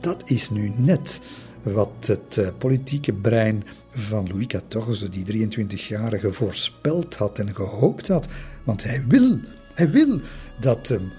[0.00, 1.20] dat is nu net
[1.62, 8.26] wat het uh, politieke brein van Louis XIV, die 23-jarige, voorspeld had en gehoopt had.
[8.64, 9.38] Want hij wil,
[9.74, 10.20] hij wil
[10.60, 11.12] dat um,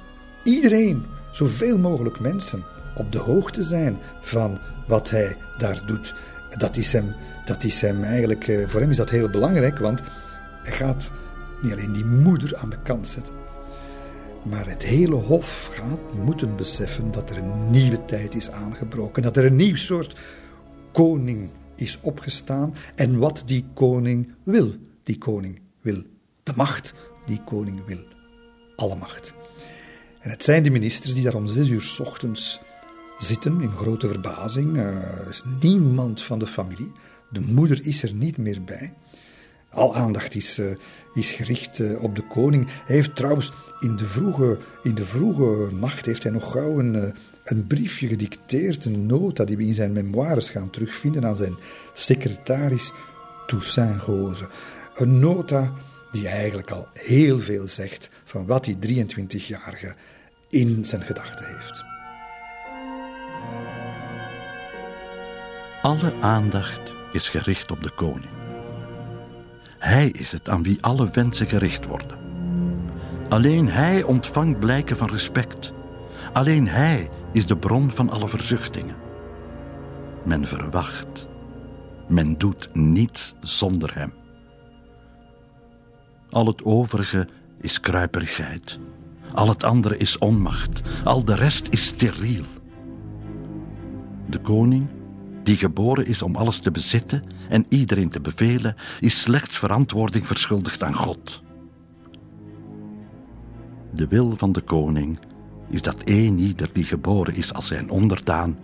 [0.43, 2.63] iedereen, zoveel mogelijk mensen,
[2.95, 6.13] op de hoogte zijn van wat hij daar doet.
[6.57, 7.13] Dat is hem,
[7.45, 10.01] dat is hem eigenlijk, uh, voor hem is dat heel belangrijk, want
[10.63, 11.11] hij gaat
[11.61, 13.38] niet alleen die moeder aan de kant zetten.
[14.49, 19.23] Maar het hele Hof gaat moeten beseffen dat er een nieuwe tijd is aangebroken.
[19.23, 20.19] Dat er een nieuw soort
[20.91, 22.75] koning is opgestaan.
[22.95, 24.73] En wat die koning wil.
[25.03, 26.03] Die koning wil
[26.43, 26.93] de macht.
[27.25, 28.05] Die koning wil
[28.75, 29.33] alle macht.
[30.19, 32.61] En het zijn de ministers die daar om zes uur s ochtends
[33.17, 34.77] zitten in grote verbazing.
[34.77, 36.91] Er is niemand van de familie.
[37.31, 38.93] De moeder is er niet meer bij.
[39.69, 40.75] Al aandacht is, uh,
[41.13, 42.67] is gericht uh, op de koning.
[42.85, 46.95] Hij heeft trouwens in de vroege, in de vroege nacht heeft hij nog gauw een,
[46.95, 47.03] uh,
[47.43, 51.55] een briefje gedicteerd, een nota die we in zijn memoires gaan terugvinden aan zijn
[51.93, 52.91] secretaris
[53.47, 54.47] Toussaint Rose.
[54.95, 55.73] Een nota
[56.11, 59.95] die eigenlijk al heel veel zegt van wat die 23-jarige
[60.49, 61.83] in zijn gedachten heeft.
[65.81, 66.79] Alle aandacht
[67.13, 68.38] is gericht op de koning.
[69.79, 72.17] Hij is het aan wie alle wensen gericht worden.
[73.29, 75.71] Alleen hij ontvangt blijken van respect.
[76.33, 78.95] Alleen hij is de bron van alle verzuchtingen.
[80.23, 81.27] Men verwacht.
[82.07, 84.13] Men doet niets zonder hem.
[86.29, 87.27] Al het overige
[87.61, 88.79] is kruiperigheid.
[89.33, 90.81] Al het andere is onmacht.
[91.03, 92.45] Al de rest is steriel.
[94.25, 94.89] De koning
[95.43, 100.83] die geboren is om alles te bezitten en iedereen te bevelen, is slechts verantwoording verschuldigd
[100.83, 101.41] aan God.
[103.93, 105.19] De wil van de koning
[105.69, 108.57] is dat een ieder die geboren is als zijn onderdaan,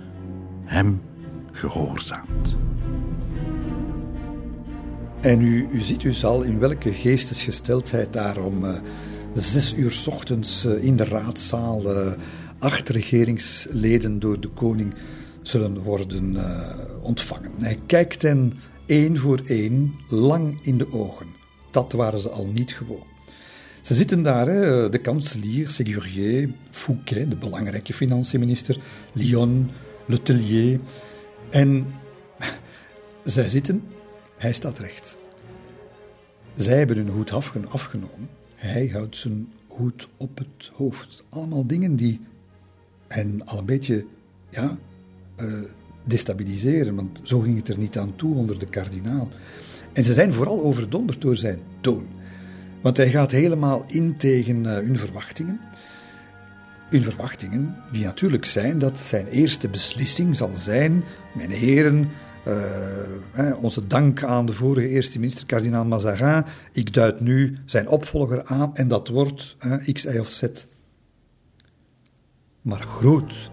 [0.63, 1.01] hem
[1.51, 2.57] gehoorzaamt.
[5.21, 8.73] En u, u ziet dus al in welke geestesgesteldheid daar om uh,
[9.33, 12.11] zes uur s ochtends uh, in de raadzaal uh,
[12.59, 14.93] acht regeringsleden door de koning
[15.47, 16.69] zullen worden uh,
[17.01, 17.51] ontvangen.
[17.57, 18.53] Hij kijkt hen
[18.85, 21.27] één voor één lang in de ogen.
[21.71, 23.07] Dat waren ze al niet gewoon.
[23.81, 28.77] Ze zitten daar, hè, de kanselier, Ségurier, Fouquet, de belangrijke financiënminister,
[29.13, 29.69] Lyon,
[30.05, 30.79] Letellier.
[31.49, 31.93] En
[33.23, 33.83] zij zitten,
[34.37, 35.17] hij staat recht.
[36.55, 37.31] Zij hebben hun hoed
[37.69, 38.29] afgenomen.
[38.55, 41.23] Hij houdt zijn hoed op het hoofd.
[41.29, 42.19] Allemaal dingen die
[43.07, 44.05] hen al een beetje
[44.49, 44.77] ja,
[45.41, 45.53] uh,
[46.03, 49.29] destabiliseren, want zo ging het er niet aan toe onder de kardinaal.
[49.93, 52.07] En ze zijn vooral overdonderd door zijn toon.
[52.81, 55.59] Want hij gaat helemaal in tegen uh, hun verwachtingen.
[56.89, 61.03] Hun verwachtingen, die natuurlijk zijn dat zijn eerste beslissing zal zijn:
[61.35, 62.09] Mijn heren,
[62.47, 66.43] uh, onze dank aan de vorige eerste minister, kardinaal Mazarin.
[66.71, 69.57] Ik duid nu zijn opvolger aan en dat wordt
[69.93, 70.43] X, Y of Z.
[72.61, 73.49] Maar groot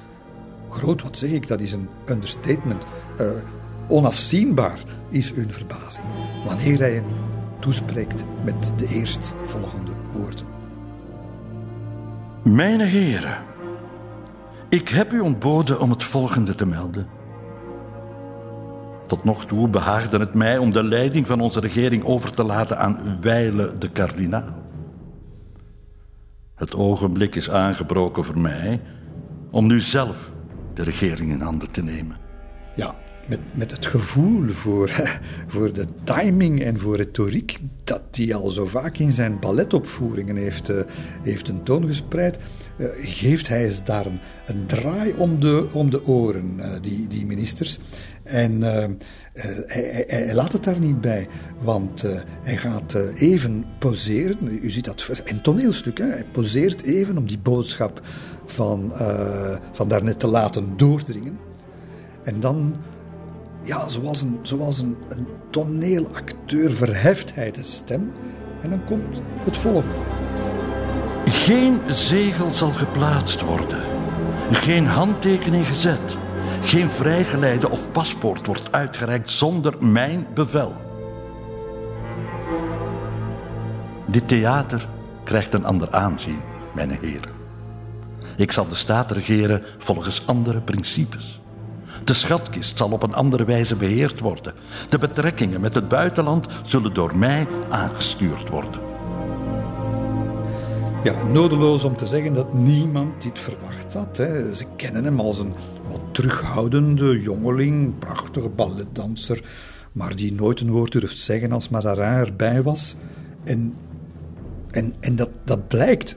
[0.72, 2.84] groot, wat zeg ik, dat is een understatement.
[3.20, 3.30] Uh,
[3.88, 6.06] onafzienbaar is hun verbazing
[6.46, 7.04] wanneer hij hen
[7.58, 10.46] toespreekt met de eerstvolgende woorden.
[12.42, 13.42] Mijn heren,
[14.68, 17.06] ik heb u ontboden om het volgende te melden.
[19.06, 22.78] Tot nog toe behaagde het mij om de leiding van onze regering over te laten
[22.78, 24.60] aan Wijle de kardinaal.
[26.54, 28.80] Het ogenblik is aangebroken voor mij
[29.50, 30.31] om nu zelf
[30.76, 32.16] de regering in handen te nemen.
[32.76, 32.96] Ja,
[33.28, 34.90] met, met het gevoel voor,
[35.52, 40.70] voor de timing en voor retoriek dat hij al zo vaak in zijn balletopvoeringen heeft,
[40.70, 40.76] uh,
[41.22, 42.38] heeft tentoongespreid,
[42.76, 47.26] uh, geeft hij daar een, een, draai om de, om de oren, uh, die, die
[47.26, 47.78] ministers.
[48.22, 48.62] En
[49.66, 51.28] hij, hij, laat het daar niet bij,
[51.62, 52.04] want
[52.42, 54.58] hij gaat even poseren.
[54.62, 56.04] U ziet dat, een toneelstuk, hè?
[56.04, 58.00] hij poseert even om die boodschap
[58.53, 61.38] van, uh, van daarnet te laten doordringen.
[62.22, 62.76] En dan,
[63.62, 68.12] ja, zoals een, zoals een, een toneelacteur verheft hij de stem.
[68.61, 69.94] En dan komt het volgende.
[71.24, 73.82] Geen zegel zal geplaatst worden.
[74.50, 76.16] Geen handtekening gezet.
[76.62, 80.74] Geen vrijgeleide of paspoort wordt uitgereikt zonder mijn bevel.
[84.07, 84.88] Dit theater
[85.24, 86.40] krijgt een ander aanzien,
[86.74, 87.41] mijn heren.
[88.36, 91.40] Ik zal de staat regeren volgens andere principes.
[92.04, 94.54] De schatkist zal op een andere wijze beheerd worden.
[94.88, 98.80] De betrekkingen met het buitenland zullen door mij aangestuurd worden.
[101.04, 104.16] Ja, nodeloos om te zeggen dat niemand dit verwacht had.
[104.16, 104.54] Hè.
[104.54, 105.54] Ze kennen hem als een
[105.88, 109.44] wat terughoudende jongeling, prachtige balletdanser,
[109.92, 112.96] maar die nooit een woord durft zeggen als Mazarin erbij was.
[113.44, 113.74] En,
[114.70, 116.16] en, en dat, dat blijkt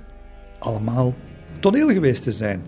[0.60, 1.14] allemaal
[1.66, 2.66] toneel geweest te zijn.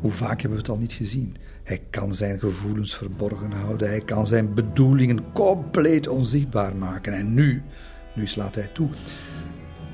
[0.00, 1.36] Hoe vaak hebben we het al niet gezien?
[1.64, 3.88] Hij kan zijn gevoelens verborgen houden.
[3.88, 7.12] Hij kan zijn bedoelingen compleet onzichtbaar maken.
[7.12, 7.62] En nu,
[8.14, 8.88] nu slaat hij toe.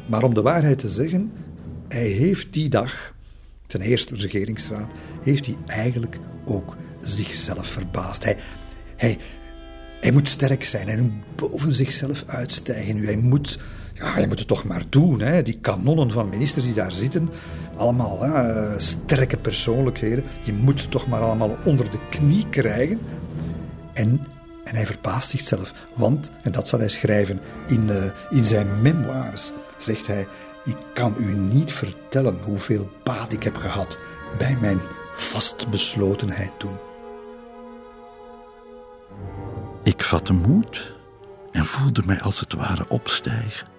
[0.09, 1.33] Maar om de waarheid te zeggen,
[1.89, 3.15] hij heeft die dag,
[3.67, 4.93] ten eerste regeringsraad,
[5.23, 8.25] heeft hij eigenlijk ook zichzelf verbaasd.
[8.25, 8.37] Hij,
[8.97, 9.19] hij,
[10.01, 12.95] hij moet sterk zijn, hij moet boven zichzelf uitstijgen.
[12.95, 13.59] Nu, hij moet,
[14.01, 15.21] ja, hij moet het toch maar doen.
[15.21, 15.43] Hè.
[15.43, 17.31] Die kanonnen van ministers die daar zitten,
[17.77, 23.01] allemaal hè, sterke persoonlijkheden, je moet ze toch maar allemaal onder de knie krijgen.
[23.93, 24.27] En,
[24.65, 29.53] en hij verbaast zichzelf, want, en dat zal hij schrijven in, uh, in zijn memoires,
[29.79, 30.27] zegt hij:
[30.65, 33.99] Ik kan u niet vertellen hoeveel baat ik heb gehad
[34.39, 34.79] bij mijn
[35.15, 36.77] vastbeslotenheid toen.
[39.83, 40.95] Ik vatte moed
[41.53, 43.70] en voelde mij als het ware opstijgen.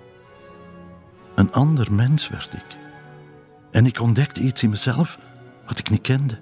[1.41, 2.75] Een ander mens werd ik.
[3.71, 5.17] En ik ontdekte iets in mezelf
[5.67, 6.37] wat ik niet kende.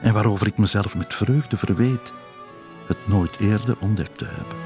[0.00, 2.12] En waarover ik mezelf met vreugde verweet
[2.86, 4.56] het nooit eerder ontdekt te hebben.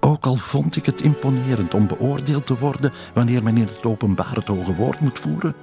[0.00, 4.34] Ook al vond ik het imponerend om beoordeeld te worden wanneer men in het openbaar
[4.34, 5.54] het hoge woord moet voeren,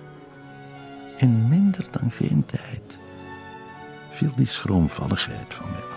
[1.18, 2.98] in minder dan geen tijd
[4.12, 5.91] viel die schroomvalligheid van mij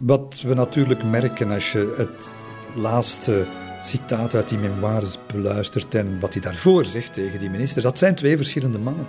[0.00, 2.32] Wat we natuurlijk merken als je het
[2.74, 3.46] laatste
[3.82, 8.14] citaat uit die memoires beluistert en wat hij daarvoor zegt tegen die minister, dat zijn
[8.14, 9.06] twee verschillende mannen.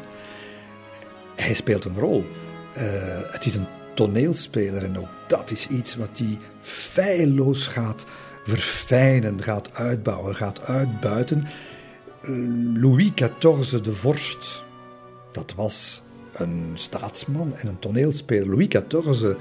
[1.35, 2.25] Hij speelt een rol.
[2.77, 2.83] Uh,
[3.31, 8.05] het is een toneelspeler en ook dat is iets wat hij feilloos gaat
[8.43, 11.47] verfijnen, gaat uitbouwen, gaat uitbuiten.
[12.73, 14.63] Louis XIV, de vorst,
[15.31, 16.01] dat was
[16.33, 18.49] een staatsman en een toneelspeler.
[18.49, 19.35] Louis XIV,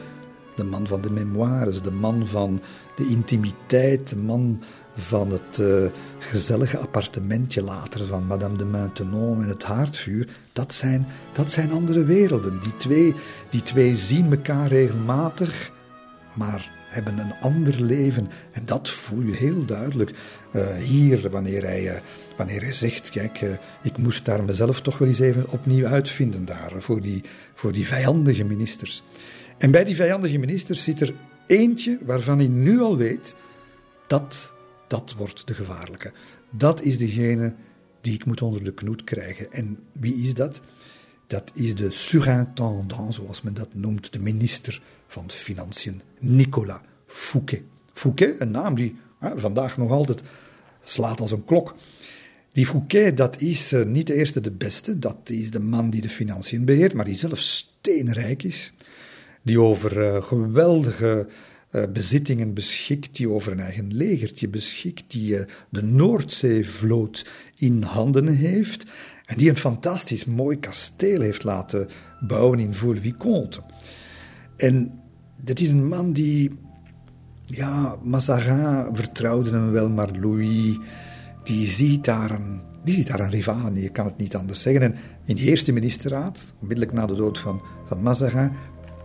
[0.60, 2.62] de man van de memoires, de man van
[2.96, 4.62] de intimiteit, de man
[4.94, 5.84] van het uh,
[6.18, 12.04] gezellige appartementje later van Madame de Maintenon en het haardvuur, dat zijn, dat zijn andere
[12.04, 12.60] werelden.
[12.60, 13.14] Die twee,
[13.50, 15.70] die twee zien elkaar regelmatig,
[16.34, 18.28] maar hebben een ander leven.
[18.52, 20.12] En dat voel je heel duidelijk
[20.52, 21.92] uh, hier, wanneer hij, uh,
[22.36, 23.40] wanneer hij zegt: Kijk,
[23.82, 27.86] ik moest daar mezelf toch wel eens even opnieuw uitvinden, daar, voor die, voor die
[27.86, 29.02] vijandige ministers.
[29.60, 31.14] En bij die vijandige ministers zit er
[31.46, 33.36] eentje waarvan hij nu al weet
[34.06, 34.52] dat
[34.86, 36.12] dat wordt de gevaarlijke.
[36.50, 37.54] Dat is degene
[38.00, 39.52] die ik moet onder de knoet krijgen.
[39.52, 40.60] En wie is dat?
[41.26, 47.62] Dat is de surintendant, zoals men dat noemt, de minister van Financiën, Nicolas Fouquet.
[47.92, 48.96] Fouquet, een naam die
[49.36, 50.22] vandaag nog altijd
[50.84, 51.74] slaat als een klok.
[52.52, 54.98] Die Fouquet, dat is uh, niet de eerste de beste.
[54.98, 58.72] Dat is de man die de financiën beheert, maar die zelf steenrijk is.
[59.42, 61.28] Die over uh, geweldige
[61.72, 65.36] uh, bezittingen beschikt, die over een eigen legertje beschikt, die
[65.70, 67.26] de Noordzeevloot
[67.56, 68.86] in handen heeft
[69.24, 71.88] en die een fantastisch mooi kasteel heeft laten
[72.20, 73.60] bouwen in Vaux-le-Vicomte.
[74.56, 75.00] En
[75.36, 76.50] dat is een man die
[77.46, 80.78] ja, Mazarin vertrouwde hem wel, maar Louis,
[81.42, 83.80] die ziet daar een, die ziet daar een rivaal in.
[83.80, 84.82] Je kan het niet anders zeggen.
[84.82, 88.52] En in die eerste ministerraad, onmiddellijk na de dood van, van Mazarin,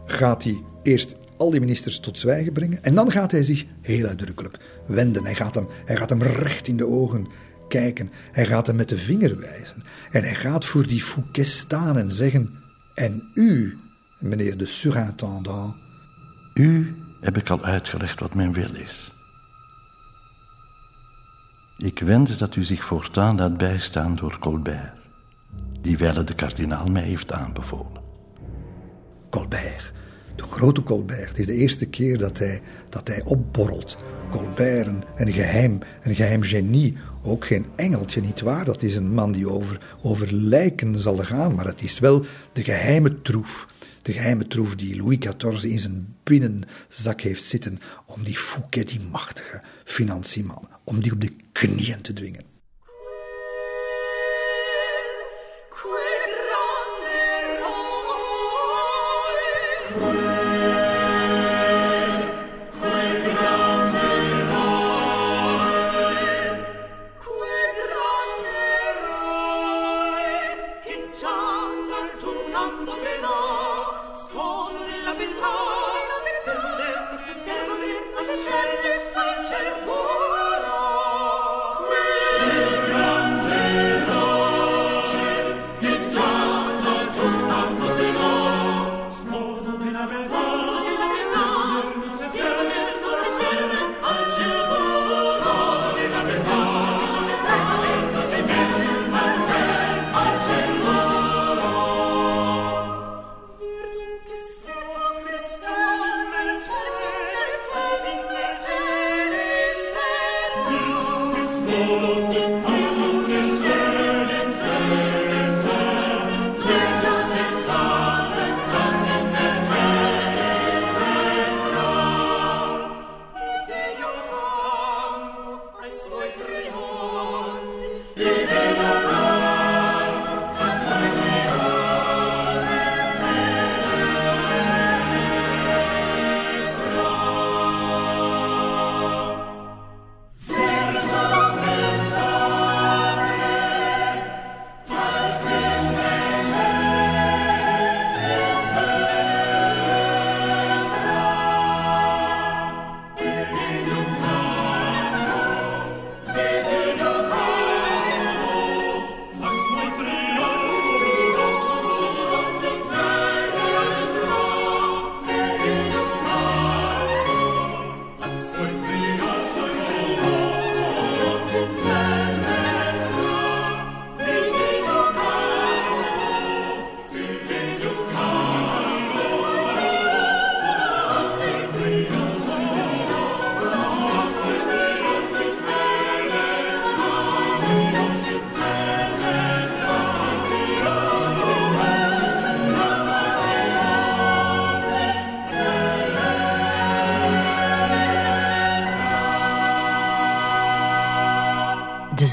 [0.05, 2.83] gaat hij eerst al die ministers tot zwijgen brengen.
[2.83, 5.23] En dan gaat hij zich heel uitdrukkelijk wenden.
[5.23, 7.27] Hij gaat hem, hij gaat hem recht in de ogen
[7.67, 8.11] kijken.
[8.31, 9.83] Hij gaat hem met de vinger wijzen.
[10.11, 12.49] En hij gaat voor die Fouquet staan en zeggen:
[12.95, 13.77] En u,
[14.19, 15.75] meneer de surintendant.
[16.53, 19.13] U heb ik al uitgelegd wat mijn wil is.
[21.77, 24.93] Ik wens dat u zich voortaan laat bijstaan door Colbert,
[25.81, 28.01] die wel de kardinaal mij heeft aanbevolen.
[29.29, 29.91] Colbert,
[30.35, 31.27] de grote Colbert.
[31.27, 33.97] Het is de eerste keer dat hij, dat hij opborrelt.
[34.31, 36.95] Colbert, een, een, geheim, een geheim genie.
[37.23, 38.65] Ook geen engeltje, niet waar?
[38.65, 42.63] Dat is een man die over, over lijken zal gaan, maar het is wel de
[42.63, 43.67] geheime troef.
[44.01, 48.99] De geheime troef die Louis XIV in zijn binnenzak heeft zitten om die Fouquet, die
[49.11, 52.54] machtige financieman, om die op de knieën te dwingen.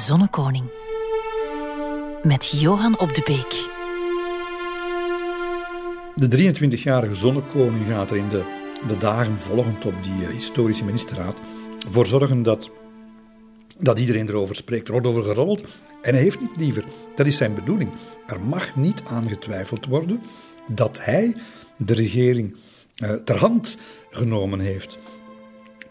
[0.06, 0.70] Zonnekoning.
[2.22, 3.70] Met Johan op de Beek.
[6.14, 8.44] De 23-jarige zonnekoning gaat er in de,
[8.86, 11.36] de dagen volgend op die eh, historische ministerraad
[11.90, 12.70] voor zorgen dat,
[13.78, 14.86] dat iedereen erover spreekt.
[14.86, 15.60] Er wordt over gerold
[16.02, 16.84] en hij heeft niet liever.
[17.14, 17.90] Dat is zijn bedoeling.
[18.26, 20.20] Er mag niet aangetwijfeld worden
[20.66, 21.34] dat hij
[21.76, 22.56] de regering
[23.02, 23.76] uh, ter hand
[24.10, 24.98] genomen heeft.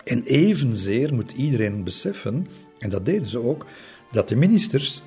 [0.04, 2.48] En evenzeer moet iedereen beseffen
[2.82, 3.66] en dat deden ze ook,
[4.12, 5.02] dat de ministers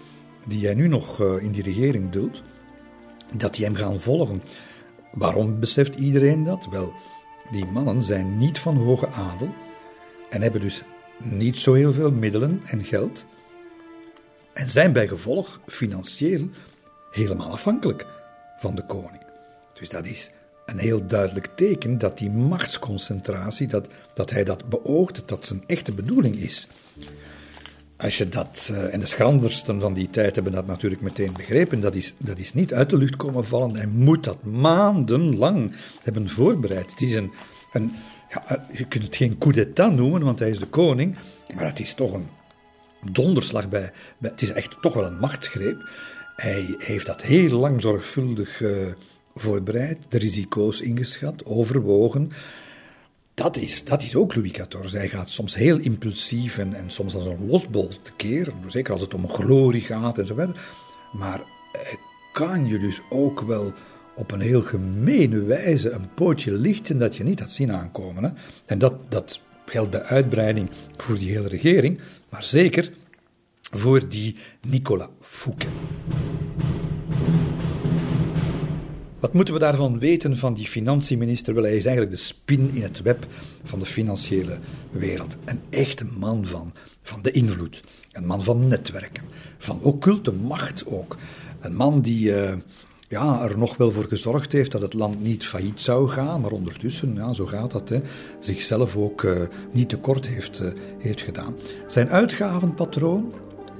[0.46, 2.42] die hij nu nog eh, in die regering duldt,
[3.36, 4.42] dat die hem gaan volgen.
[5.12, 6.66] Waarom beseft iedereen dat?
[6.70, 6.92] Wel,
[7.50, 9.54] die mannen zijn niet van hoge adel
[10.30, 10.82] en hebben dus
[11.18, 13.26] niet zo heel veel middelen en geld
[14.52, 16.48] en zijn bij gevolg financieel
[17.10, 18.06] helemaal afhankelijk
[18.58, 19.22] van de koning.
[19.72, 20.30] Dus dat is
[20.66, 25.62] een heel duidelijk teken dat die machtsconcentratie, dat, dat hij dat beoogt, dat dat zijn
[25.66, 26.68] echte bedoeling is.
[27.96, 31.80] Als je dat, uh, en de schrandersten van die tijd hebben dat natuurlijk meteen begrepen,
[31.80, 33.76] dat is, dat is niet uit de lucht komen vallen.
[33.76, 35.72] Hij moet dat maandenlang
[36.02, 36.90] hebben voorbereid.
[36.90, 37.32] Het is een,
[37.72, 37.92] een
[38.28, 41.16] ja, eh, je kunt het geen coup d'état noemen, want hij is de koning,
[41.56, 42.28] maar het is toch een
[43.12, 45.88] donderslag bij, het is echt toch wel een machtsgreep.
[46.36, 48.92] Hij heeft dat heel lang zorgvuldig uh,
[49.34, 52.30] voorbereid, de risico's ingeschat, overwogen
[53.34, 54.92] dat is, dat is ook Louis XIV.
[54.92, 58.52] Hij gaat soms heel impulsief en, soms als een losbol tekeer.
[58.68, 60.68] Zeker als het om glorie gaat en zo verder.
[61.12, 61.98] Maar hij
[62.32, 63.72] kan je dus ook wel
[64.16, 68.24] op een heel gemene wijze een pootje lichten dat je niet had zien aankomen.
[68.24, 68.30] Hè?
[68.66, 72.92] En dat, dat geldt bij uitbreiding voor die hele regering, maar zeker
[73.60, 74.36] voor die
[74.68, 75.70] Nicolas Fouquet.
[79.24, 81.54] Wat moeten we daarvan weten van die financieminister?
[81.54, 83.26] Wel, hij is eigenlijk de spin in het web
[83.64, 84.58] van de financiële
[84.90, 85.36] wereld.
[85.44, 86.72] Een echte man van,
[87.02, 87.82] van de invloed.
[88.12, 89.24] Een man van netwerken.
[89.58, 91.16] Van occulte macht ook.
[91.60, 92.52] Een man die, uh,
[93.08, 96.52] ja, er nog wel voor gezorgd heeft dat het land niet failliet zou gaan, maar
[96.52, 98.00] ondertussen, ja, zo gaat dat, hè,
[98.40, 99.40] zichzelf ook uh,
[99.72, 101.54] niet tekort heeft, uh, heeft gedaan.
[101.86, 103.32] Zijn uitgavenpatroon,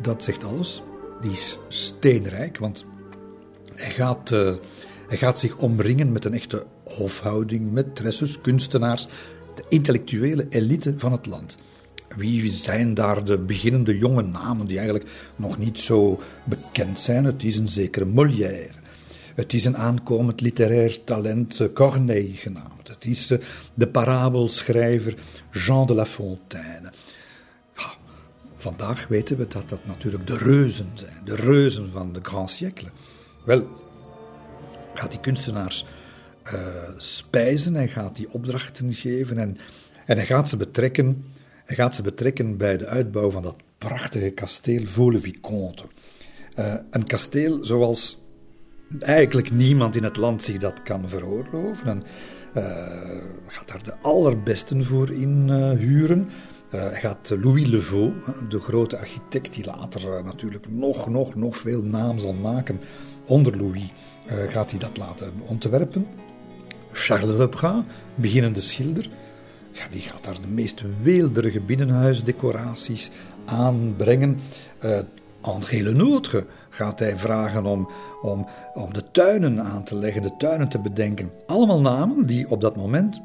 [0.02, 0.82] dat zegt alles,
[1.20, 2.84] die is steenrijk, want
[3.74, 4.32] hij gaat,
[5.08, 9.06] hij gaat zich omringen met een echte hofhouding, met tresses, kunstenaars,
[9.54, 11.58] de intellectuele elite van het land.
[12.16, 17.24] Wie zijn daar de beginnende jonge namen die eigenlijk nog niet zo bekend zijn?
[17.24, 18.82] Het is een zekere Molière.
[19.34, 22.88] Het is een aankomend literair talent, eh, Corneille genaamd.
[22.88, 23.38] Het is eh,
[23.74, 25.14] de parabelschrijver
[25.50, 26.92] Jean de La Fontaine.
[28.64, 32.88] Vandaag weten we dat dat natuurlijk de reuzen zijn, de reuzen van de grand siècle.
[33.44, 33.66] Wel,
[34.94, 35.86] gaat die kunstenaars
[36.54, 36.62] uh,
[36.96, 39.58] spijzen, hij gaat die opdrachten geven en,
[40.06, 41.24] en hij gaat ze betrekken
[41.64, 45.84] hij gaat ze betrekken bij de uitbouw van dat prachtige kasteel Vaux-le-Vicomte.
[46.58, 48.18] Uh, een kasteel zoals
[48.98, 51.86] eigenlijk niemand in het land zich dat kan veroorloven.
[51.86, 52.02] En
[52.56, 52.62] uh,
[53.46, 56.28] gaat daar de allerbesten voor in uh, huren.
[56.68, 58.14] hij gaat Louis Levaux,
[58.48, 62.80] de grote architect die later natuurlijk nog, nog, nog veel naam zal maken
[63.26, 63.92] onder Louis,
[64.26, 66.06] gaat hij dat laten ontwerpen.
[66.92, 69.08] Charles Lebrun, beginnende schilder,
[69.72, 73.10] ja, die gaat daar de meest weelderige binnenhuisdecoraties
[73.44, 74.38] aanbrengen.
[74.84, 74.98] Uh,
[75.40, 77.90] André Lenôtre gaat hij vragen om,
[78.22, 81.32] om, om de tuinen aan te leggen, de tuinen te bedenken.
[81.46, 83.20] Allemaal namen die op dat moment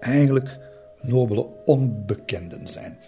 [0.00, 0.58] eigenlijk
[1.00, 2.98] nobele onbekenden zijn.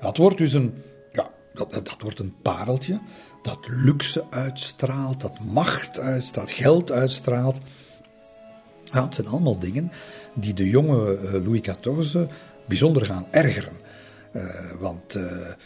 [0.00, 0.74] Dat wordt dus een,
[1.12, 3.00] ja, dat, dat wordt een pareltje
[3.46, 7.58] dat luxe uitstraalt, dat macht uitstraalt, geld uitstraalt.
[8.84, 9.92] Ja, het zijn allemaal dingen
[10.34, 12.20] die de jonge eh, Louis XIV
[12.68, 13.84] bijzonder gaan ergeren.
[14.32, 14.42] Uh,
[14.78, 15.22] want uh,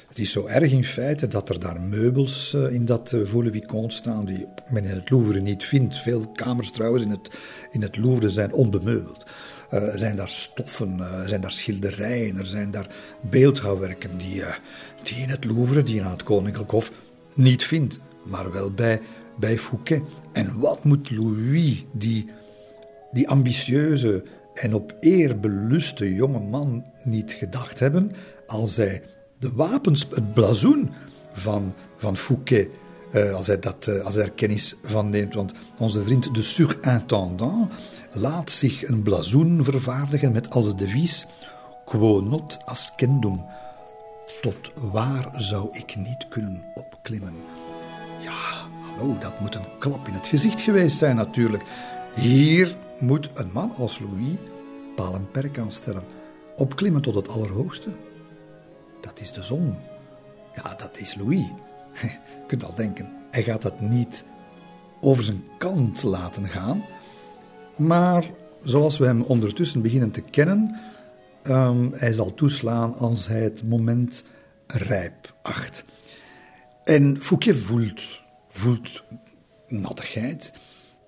[0.09, 4.25] het is zo erg in feite dat er daar meubels in dat uh, Vaux-le-Vicomte staan
[4.25, 5.97] die men in het Louvre niet vindt.
[5.97, 7.31] Veel kamers trouwens in het,
[7.71, 9.25] in het Louvre zijn onbemeubeld.
[9.71, 12.87] Er zijn daar stoffen, er zijn daar schilderijen, er zijn daar
[13.21, 14.43] beeldhouwwerken die,
[15.03, 16.93] die in het Louvre, die aan het Koninklijk Hof
[17.35, 19.01] niet vindt, maar wel bij,
[19.39, 20.03] bij Fouquet.
[20.33, 22.31] En wat moet Louis, die,
[23.11, 24.23] die ambitieuze
[24.55, 28.13] en op eer beluste jonge man niet gedacht hebben
[28.47, 29.03] als hij
[29.39, 30.91] de wapens, het blazoen
[31.33, 32.69] van, van Fouquet,
[33.13, 35.35] uh, als, hij dat, uh, als hij er kennis van neemt.
[35.35, 37.71] Want onze vriend de surintendant
[38.13, 41.27] laat zich een blazoen vervaardigen met als devies
[41.85, 43.45] Quo not ascendum.
[44.41, 47.35] Tot waar zou ik niet kunnen opklimmen?
[48.21, 51.63] Ja, hallo, dat moet een klap in het gezicht geweest zijn natuurlijk.
[52.15, 54.37] Hier moet een man als Louis
[54.97, 56.03] paal en perk aanstellen.
[56.57, 57.91] Opklimmen tot het allerhoogste.
[59.01, 59.75] Dat is de zon.
[60.55, 61.47] Ja, dat is Louis.
[62.01, 64.25] Je kunt al denken, hij gaat dat niet
[65.01, 66.85] over zijn kant laten gaan.
[67.77, 68.25] Maar
[68.63, 70.81] zoals we hem ondertussen beginnen te kennen,
[71.93, 74.25] hij zal toeslaan als hij het moment
[74.67, 75.85] rijp acht.
[76.85, 79.03] En Fouquet voelt, voelt
[79.69, 80.53] nattigheid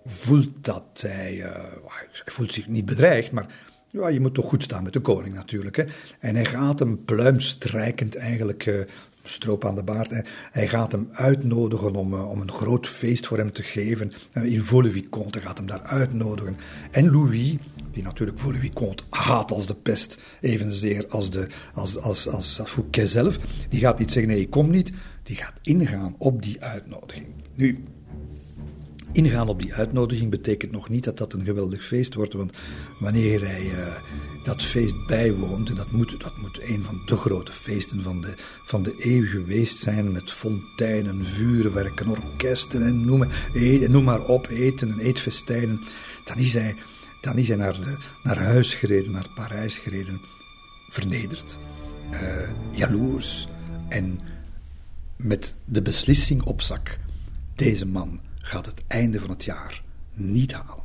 [0.05, 1.45] voelt dat hij, uh,
[1.85, 3.47] hij voelt zich niet bedreigd, maar
[3.89, 5.77] ja, je moet toch goed staan met de koning natuurlijk.
[5.77, 5.85] Hè?
[6.19, 8.81] En hij gaat hem pluimstrijkend eigenlijk, uh,
[9.25, 13.39] stroop aan de baard, hij gaat hem uitnodigen om, uh, om een groot feest voor
[13.39, 14.13] hem te geven.
[14.35, 16.57] Uh, in Vaux-le-Vicomte gaat hem daar uitnodigen.
[16.91, 17.55] En Louis,
[17.93, 23.09] die natuurlijk Vaux-le-Vicomte haat als de pest, evenzeer als, de, als, als, als, als Fouquet
[23.09, 24.93] zelf, die gaat niet zeggen nee, ik kom niet,
[25.23, 27.27] die gaat ingaan op die uitnodiging.
[27.55, 27.85] Nu,
[29.13, 32.53] Ingaan op die uitnodiging betekent nog niet dat dat een geweldig feest wordt, want
[32.99, 33.95] wanneer hij uh,
[34.45, 38.35] dat feest bijwoont, en dat moet, dat moet een van de grote feesten van de,
[38.65, 43.27] van de eeuw geweest zijn, met fonteinen, vuurwerken, orkesten en noem,
[43.89, 45.81] noem maar op, eten en eetfestijnen,
[46.25, 46.75] dan is hij,
[47.21, 50.21] dan is hij naar, de, naar huis gereden, naar Parijs gereden,
[50.89, 51.59] vernederd,
[52.13, 52.19] uh,
[52.71, 53.49] jaloers
[53.89, 54.19] en
[55.17, 56.99] met de beslissing op zak,
[57.55, 59.83] deze man gaat het einde van het jaar
[60.13, 60.83] niet halen.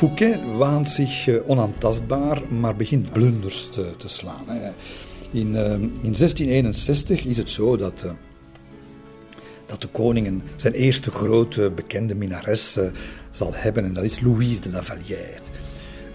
[0.00, 4.44] Fouquet waant zich eh, onaantastbaar, maar begint blunders te, te slaan.
[5.30, 5.72] In, uh,
[6.02, 8.10] in 1661 is het zo dat, uh,
[9.66, 12.84] dat de koning zijn eerste grote bekende minares uh,
[13.30, 13.84] zal hebben.
[13.84, 15.40] En dat is Louise de la Vallière.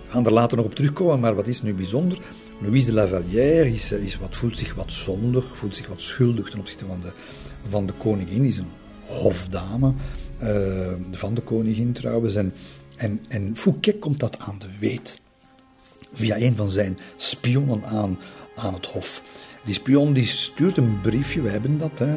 [0.06, 2.18] We gaan er later nog op terugkomen, maar wat is nu bijzonder?
[2.62, 6.50] Louise de la Vallière is, is wat, voelt zich wat zondig, voelt zich wat schuldig
[6.50, 7.12] ten opzichte van de,
[7.68, 8.44] van de koningin.
[8.44, 8.72] Is een
[9.06, 9.94] hofdame
[11.12, 12.36] van de koningin trouwens.
[12.36, 12.54] En,
[12.98, 15.22] en, en Fouquet komt dat aan de weet.
[16.14, 18.20] Via een van zijn spionnen aan,
[18.56, 19.22] aan het hof.
[19.66, 22.16] Die spion die stuurt een briefje, we hebben dat, hè,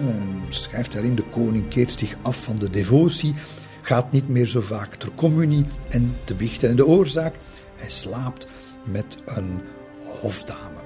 [0.49, 3.35] schrijft daarin: De koning keert zich af van de devotie,
[3.83, 6.69] gaat niet meer zo vaak ter communie en te biechten.
[6.69, 7.35] En de oorzaak,
[7.77, 8.47] hij slaapt
[8.85, 9.61] met een
[10.21, 10.79] hofdame.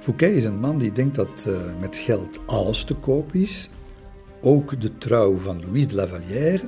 [0.00, 3.70] Fouquet is een man die denkt dat uh, met geld alles te koop is,
[4.40, 6.62] ook de trouw van Louise de la Vallière,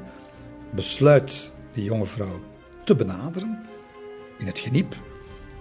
[0.74, 2.40] besluit die jonge vrouw
[2.84, 3.66] te benaderen
[4.38, 4.94] in het geniep,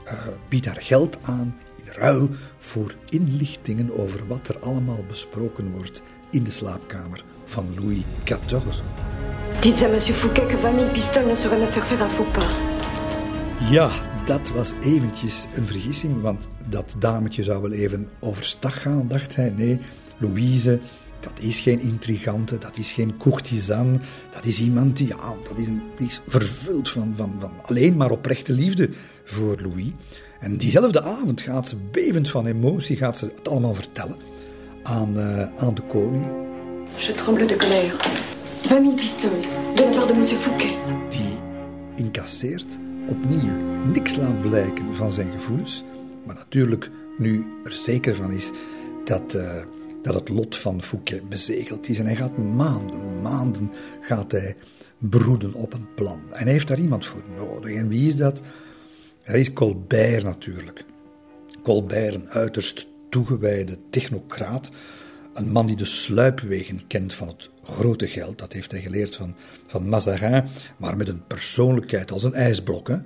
[0.06, 6.04] uh, biedt haar geld aan in ruil voor inlichtingen over wat er allemaal besproken wordt
[6.32, 8.82] in de slaapkamer van Louis XIV.
[9.60, 12.32] Dites à monsieur Fouquet que 20 000 pistoles ne sauraient me faire faire un faux
[12.32, 12.52] pas.
[13.70, 13.90] Ja,
[14.26, 19.50] dat was eventjes een vergissing, want dat dametje zou wel even overstag gaan, dacht hij.
[19.50, 19.80] Nee,
[20.18, 20.80] Louise,
[21.24, 24.02] dat is geen intrigante, dat is geen courtisan,
[24.32, 27.98] dat is iemand die, ja, dat is, een, die is vervuld van, van, van alleen
[27.98, 28.90] maar oprechte liefde
[29.24, 29.92] voor Louis.
[30.40, 34.18] En diezelfde avond gaat ze, bevend van emotie, gaat ze het allemaal vertellen
[34.84, 36.26] aan, uh, aan de koning.
[36.96, 37.96] Je tremble de colère.
[38.62, 39.46] 20 000 pistoles,
[39.76, 40.76] de la part de monsieur Fouquet.
[41.10, 41.36] Die
[41.96, 42.78] incasseert
[43.08, 43.52] opnieuw
[43.94, 45.84] niks laat blijken van zijn gevoelens,
[46.26, 48.52] maar natuurlijk nu er zeker van is
[49.04, 49.52] dat, uh,
[50.04, 52.00] dat het lot van Fouquet bezegeld is.
[52.00, 53.72] En hij gaat maanden, maanden
[54.02, 54.56] gaat hij
[54.98, 56.22] broeden op een plan.
[56.32, 57.76] En hij heeft daar iemand voor nodig.
[57.76, 58.42] En wie is dat?
[59.24, 60.86] Er is Colbert natuurlijk.
[61.64, 64.72] Colbert, een uiterst toegewijde technocraat.
[65.34, 68.38] Een man die de sluipwegen kent van het grote geld.
[68.38, 69.36] Dat heeft hij geleerd van,
[69.68, 70.44] van Mazarin.
[70.78, 72.88] Maar met een persoonlijkheid als een ijsblok.
[72.88, 72.98] Hè.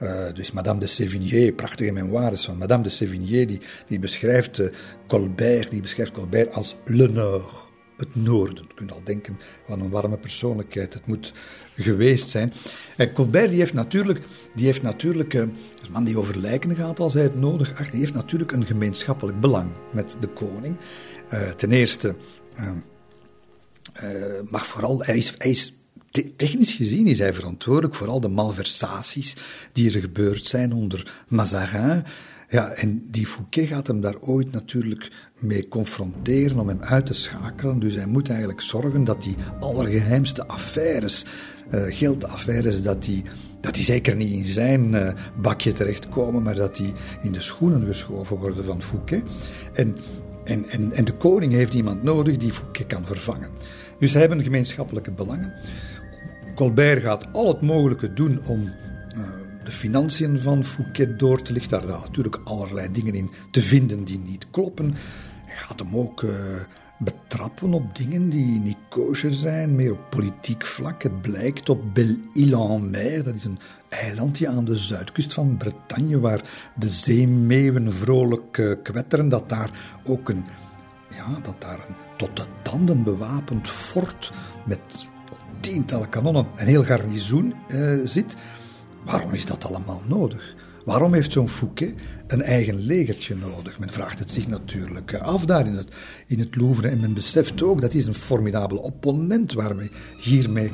[0.00, 3.44] Uh, dus Madame de Sévigné, prachtige memoires van Madame de Sévigné.
[3.44, 4.68] Die, die beschrijft uh,
[5.06, 7.64] Colbert, die beschrijft Colbert als le Nord
[7.96, 8.64] het noorden.
[8.68, 10.94] Je kunt al denken van een warme persoonlijkheid.
[10.94, 11.32] Het moet
[11.74, 12.52] geweest zijn.
[12.96, 14.20] En Colbert die heeft natuurlijk,
[14.54, 15.52] die heeft natuurlijk uh, een
[15.90, 19.40] man die over lijken gaat als hij het nodig acht, die heeft natuurlijk een gemeenschappelijk
[19.40, 20.76] belang met de koning.
[21.56, 22.14] Ten eerste,
[24.04, 25.76] uh, mag vooral, hij is, hij is
[26.36, 29.36] technisch gezien is hij verantwoordelijk voor al de malversaties
[29.72, 32.04] die er gebeurd zijn onder Mazarin.
[32.48, 37.14] Ja, en die Fouquet gaat hem daar ooit natuurlijk mee confronteren om hem uit te
[37.14, 37.78] schakelen.
[37.78, 41.24] Dus hij moet eigenlijk zorgen dat die allergeheimste affaires,
[41.70, 43.24] uh, geldaffaires, dat die,
[43.60, 46.92] dat die zeker niet in zijn uh, bakje terechtkomen, maar dat die
[47.22, 49.22] in de schoenen geschoven worden van Fouquet.
[49.72, 49.96] En,
[50.44, 53.48] en, en, en de koning heeft iemand nodig die Fouquet kan vervangen.
[53.98, 55.52] Dus ze hebben gemeenschappelijke belangen.
[56.54, 58.70] Colbert gaat al het mogelijke doen om
[59.66, 61.86] de financiën van Fouquet door te lichten.
[61.86, 64.94] Daar natuurlijk allerlei dingen in te vinden die niet kloppen.
[65.44, 66.30] Hij gaat hem ook uh,
[66.98, 71.02] betrappen op dingen die niet kosher zijn, meer op politiek vlak.
[71.02, 73.58] Het blijkt op Belle-Île-en-Mer, dat is een
[73.88, 76.42] eilandje aan de zuidkust van Bretagne, waar
[76.74, 80.44] de zeemeeuwen vrolijk uh, kwetteren, dat daar ook een,
[81.10, 84.32] ja, dat daar een tot de tanden bewapend fort
[84.66, 84.80] met
[85.60, 88.36] tientallen kanonnen, een heel garnizoen uh, zit.
[89.04, 90.54] Waarom is dat allemaal nodig?
[90.84, 91.94] Waarom heeft zo'n Fouquet
[92.26, 93.78] een eigen legertje nodig?
[93.78, 95.88] Men vraagt het zich natuurlijk af daar in het,
[96.26, 96.88] in het Louvre.
[96.88, 100.72] En men beseft ook dat is een formidabele opponent waar we hiermee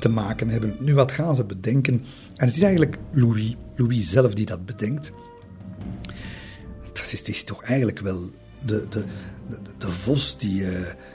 [0.00, 0.76] te maken hebben.
[0.78, 1.94] Nu, wat gaan ze bedenken?
[2.36, 5.12] En het is eigenlijk Louis, Louis zelf die dat bedenkt.
[6.92, 8.30] Dat is, is toch eigenlijk wel
[8.66, 9.04] de, de,
[9.78, 10.68] de, vos die, uh,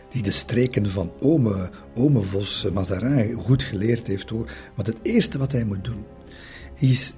[0.10, 4.30] die de streken van ome, ome Vos Mazarin goed geleerd heeft.
[4.30, 4.52] Hoor.
[4.76, 6.06] Want het eerste wat hij moet doen,
[6.76, 7.14] is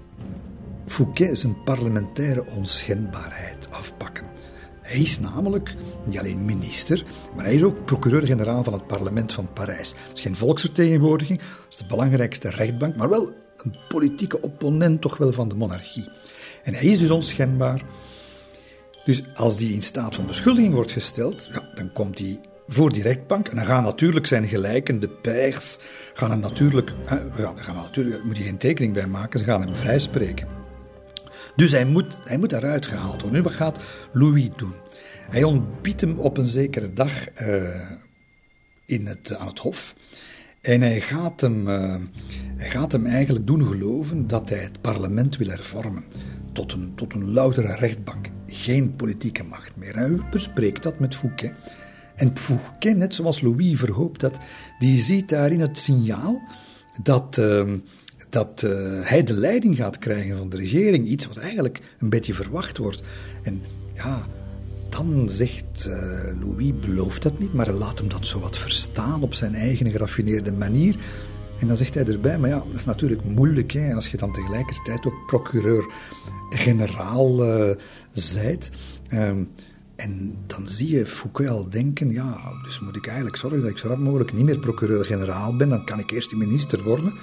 [0.86, 4.26] Fouquet zijn parlementaire onschendbaarheid afpakken.
[4.82, 5.76] Hij is namelijk
[6.06, 9.94] niet alleen minister, maar hij is ook procureur-generaal van het parlement van Parijs.
[10.08, 15.18] Het is geen volksvertegenwoordiging, het is de belangrijkste rechtbank, maar wel een politieke opponent toch
[15.18, 16.10] wel van de monarchie.
[16.64, 17.84] En hij is dus onschendbaar.
[19.10, 23.02] Dus als die in staat van beschuldiging wordt gesteld, ja, dan komt hij voor die
[23.02, 23.48] rechtbank.
[23.48, 25.78] En dan gaan natuurlijk zijn gelijken, de pers,
[26.14, 26.94] gaan hem natuurlijk,
[27.38, 30.48] ja, gaan natuurlijk, moet je geen tekening bij maken, ze gaan hem vrijspreken.
[31.56, 33.32] Dus hij moet, hij moet eruit gehaald worden.
[33.32, 33.80] Nu, wat gaat
[34.12, 34.74] Louis doen?
[35.30, 37.70] Hij ontbiedt hem op een zekere dag uh,
[38.86, 39.96] in het, aan het hof.
[40.62, 41.96] En hij gaat, hem, uh,
[42.56, 46.04] hij gaat hem eigenlijk doen geloven dat hij het parlement wil hervormen.
[46.60, 48.28] Tot een, tot een loutere rechtbank.
[48.48, 49.96] Geen politieke macht meer.
[49.96, 51.54] Hij bespreekt dat met Fouquet.
[52.16, 54.38] En Fouquet, net zoals Louis verhoopt dat,
[54.80, 56.42] die ziet daarin het signaal
[57.04, 57.74] dat, uh,
[58.30, 58.72] dat uh,
[59.02, 61.08] hij de leiding gaat krijgen van de regering.
[61.08, 63.02] Iets wat eigenlijk een beetje verwacht wordt.
[63.44, 63.62] En
[63.96, 64.26] ja,
[64.90, 69.34] dan zegt uh, Louis, belooft dat niet, maar laat hem dat zo wat verstaan op
[69.34, 70.96] zijn eigen geraffineerde manier.
[71.60, 74.34] En dan zegt hij erbij, maar ja, dat is natuurlijk moeilijk hè, als je dan
[74.34, 77.76] tegelijkertijd ook procureur-generaal uh,
[78.14, 78.70] zijt.
[79.14, 79.52] Um,
[79.96, 83.78] en dan zie je Foucault al denken, ja, dus moet ik eigenlijk zorgen dat ik
[83.78, 87.14] zo rap mogelijk niet meer procureur-generaal ben, dan kan ik eerst minister worden.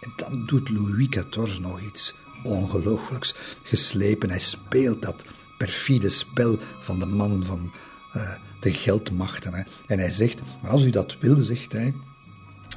[0.00, 4.28] En dan doet Louis XIV nog iets ongelooflijks geslepen.
[4.28, 5.24] Hij speelt dat
[5.58, 7.72] perfide spel van de man van
[8.16, 9.66] uh, de geldmachten.
[9.86, 11.94] En hij zegt, maar als u dat wil, zegt hij,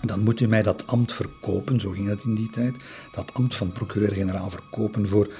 [0.06, 2.76] dan moet u mij dat ambt verkopen, zo ging het in die tijd,
[3.12, 5.34] dat ambt van procureur-generaal verkopen voor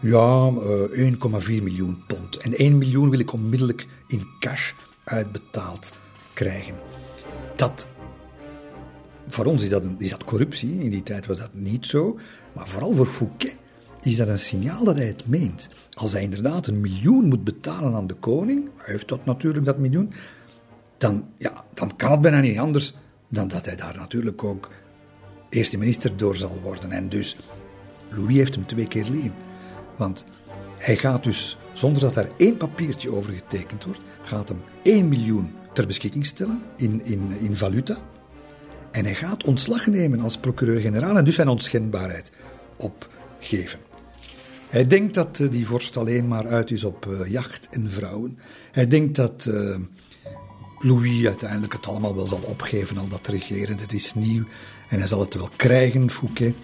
[0.00, 2.36] ja, uh, eh, 1,4 miljoen pond.
[2.36, 4.72] En 1 miljoen wil ik onmiddellijk in cash
[5.04, 5.92] uitbetaald
[6.32, 6.74] krijgen.
[7.56, 7.86] Dat,
[9.28, 12.18] voor ons is dat, is dat corruptie, in die tijd was dat niet zo,
[12.52, 13.56] maar vooral voor Fouquet
[14.02, 15.68] is dat een signaal dat hij het meent.
[15.92, 19.78] Als hij inderdaad een miljoen moet betalen aan de koning, hij heeft dat natuurlijk, dat
[19.78, 20.12] miljoen,
[20.98, 22.94] dan, ja, dan kan het bijna niet anders
[23.32, 24.68] dan dat hij daar natuurlijk ook
[25.48, 26.92] eerste minister door zal worden.
[26.92, 27.36] En dus,
[28.10, 29.34] Louis heeft hem twee keer liggen.
[29.96, 30.24] Want
[30.78, 35.54] hij gaat dus, zonder dat daar één papiertje over getekend wordt, gaat hem 1 miljoen
[35.72, 37.98] ter beschikking stellen in, in, in valuta.
[38.90, 42.30] En hij gaat ontslag nemen als procureur-generaal en dus zijn onschendbaarheid
[42.76, 43.78] opgeven.
[44.68, 48.38] Hij denkt dat eh, die vorst alleen maar uit is op uh, jacht en vrouwen.
[48.72, 49.76] Hij denkt dat uh,
[50.82, 53.78] Louis uiteindelijk het allemaal wel zal opgeven, al dat regeren.
[53.78, 54.44] Het is nieuw
[54.88, 56.54] en hij zal het wel krijgen, Fouquet.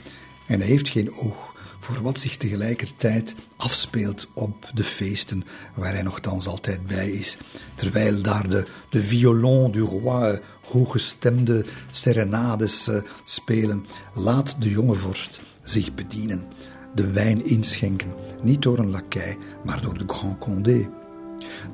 [0.47, 5.43] En hij heeft geen oog voor wat zich tegelijkertijd afspeelt op de feesten
[5.75, 7.37] waar hij nogthans altijd bij is.
[7.75, 12.91] Terwijl daar de, de violon du roi hooggestemde serenades
[13.25, 13.85] spelen,
[14.15, 16.49] laat de jonge vorst zich bedienen
[16.95, 20.89] de wijn inschenken, niet door een lakai, maar door de Grand Condé.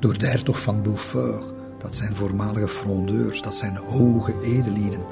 [0.01, 1.54] Door de hertog van Beaufort,
[1.85, 5.07] dat zijn voormalige frondeurs, dat zijn hoge edelieden.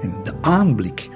[0.00, 1.10] En de aanblik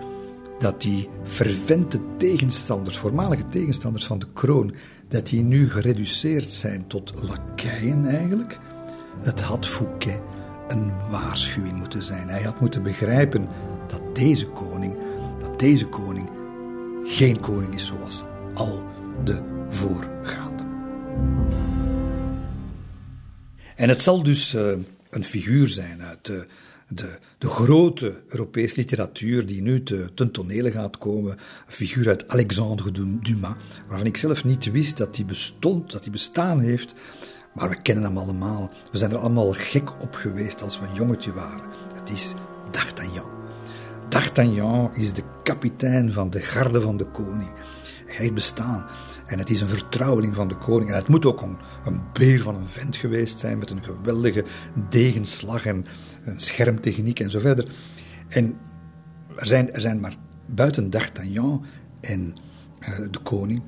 [0.59, 4.74] dat die fervente tegenstanders, voormalige tegenstanders van de kroon,
[5.09, 8.59] dat die nu gereduceerd zijn tot lakaien eigenlijk,
[9.20, 10.20] het had Fouquet
[10.68, 12.28] een waarschuwing moeten zijn.
[12.28, 13.48] Hij had moeten begrijpen
[13.86, 14.97] dat deze koning,
[15.39, 16.30] dat deze koning
[17.05, 18.24] geen koning is zoals
[18.55, 18.85] al
[19.24, 20.64] de voorgaande.
[23.76, 24.72] En het zal dus uh,
[25.10, 26.47] een figuur zijn uit de,
[26.89, 31.32] de, de grote Europese literatuur die nu te, ten tonele gaat komen.
[31.66, 32.90] Een figuur uit Alexandre
[33.22, 33.55] Dumas,
[33.89, 36.94] waarvan ik zelf niet wist dat hij bestond, dat hij bestaan heeft.
[37.55, 38.70] Maar we kennen hem allemaal.
[38.93, 41.68] We zijn er allemaal gek op geweest als we een jongetje waren.
[41.94, 42.35] Het is
[42.70, 43.30] D'Artagnan.
[44.09, 47.51] D'Artagnan is de kapitein van de garde van de koning.
[48.06, 48.86] Hij heeft bestaan.
[49.28, 50.90] En het is een vertrouweling van de koning.
[50.90, 54.44] En het moet ook een, beer van een vent geweest zijn met een geweldige
[54.88, 55.86] degenslag en
[56.24, 57.66] een schermtechniek en zo verder.
[58.28, 58.59] En
[59.36, 60.14] er zijn, er zijn maar
[60.46, 61.64] buiten D'Artagnan
[62.00, 62.34] en
[62.80, 63.62] uh, de koning,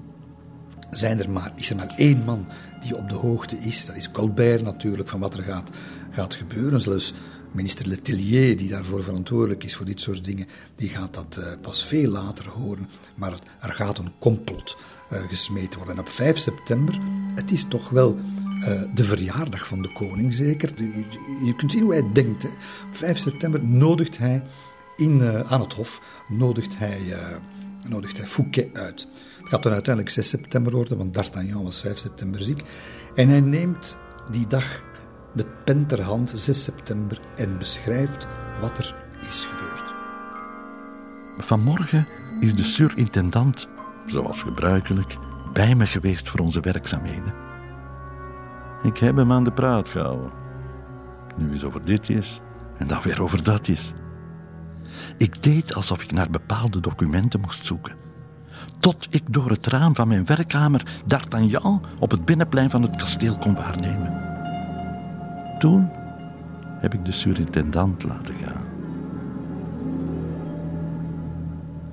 [0.90, 2.46] zijn er maar, is er maar één man
[2.80, 3.86] die op de hoogte is.
[3.86, 5.70] Dat is Colbert natuurlijk, van wat er gaat,
[6.10, 6.80] gaat gebeuren.
[6.80, 7.14] Zelfs
[7.52, 11.84] minister Letellier, die daarvoor verantwoordelijk is voor dit soort dingen, die gaat dat uh, pas
[11.84, 12.88] veel later horen.
[13.14, 14.76] Maar er gaat een complot
[15.10, 15.94] gesmeed worden.
[15.94, 16.98] En op 5 september,
[17.34, 20.70] het is toch wel uh, de verjaardag van de koning, zeker.
[21.44, 22.44] Je kunt zien hoe hij denkt.
[22.44, 24.42] Op 5 september nodigt hij
[24.96, 27.16] in, aan het hof nodigt hij,
[27.88, 29.06] nodigt hij Fouquet uit.
[29.40, 32.62] Het gaat dan uiteindelijk 6 september worden, want D'Artagnan was 5 september ziek.
[33.14, 33.98] En hij neemt
[34.30, 34.82] die dag
[35.34, 38.26] de pen ter hand 6 september en beschrijft
[38.60, 39.92] wat er is gebeurd.
[41.38, 42.08] Vanmorgen
[42.40, 43.68] is de surintendant,
[44.06, 45.16] zoals gebruikelijk,
[45.52, 47.34] bij me geweest voor onze werkzaamheden.
[48.82, 50.30] Ik heb hem aan de praat gehouden.
[51.36, 52.40] Nu eens over dit is
[52.78, 53.92] en dan weer over dat is.
[55.16, 57.94] Ik deed alsof ik naar bepaalde documenten moest zoeken.
[58.78, 63.38] Tot ik door het raam van mijn werkkamer D'Artagnan op het binnenplein van het kasteel
[63.38, 64.22] kon waarnemen.
[65.58, 65.90] Toen
[66.80, 68.59] heb ik de surintendant laten gaan.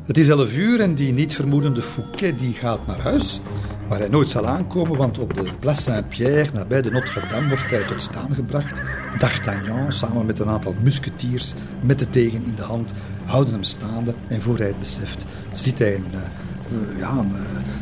[0.07, 3.39] Het is elf uur en die niet vermoedende Fouquet die gaat naar huis,
[3.87, 7.83] waar hij nooit zal aankomen, want op de Place Saint-Pierre, nabij de Notre-Dame, wordt hij
[7.83, 8.81] tot staan gebracht.
[9.17, 12.91] D'Artagnan, samen met een aantal musketiers, met de degen in de hand,
[13.25, 17.25] houden hem staande en voor hij het beseft, zit hij in, uh, ja,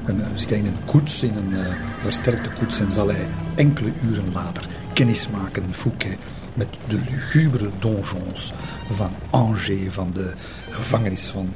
[0.06, 1.54] een, een, koets, in een
[2.02, 6.18] versterkte koets en zal hij enkele uren later kennismaken, Fouquet,
[6.54, 8.54] met de lugubere donjons
[8.90, 10.34] van Angers, van de
[10.70, 11.54] gevangenis van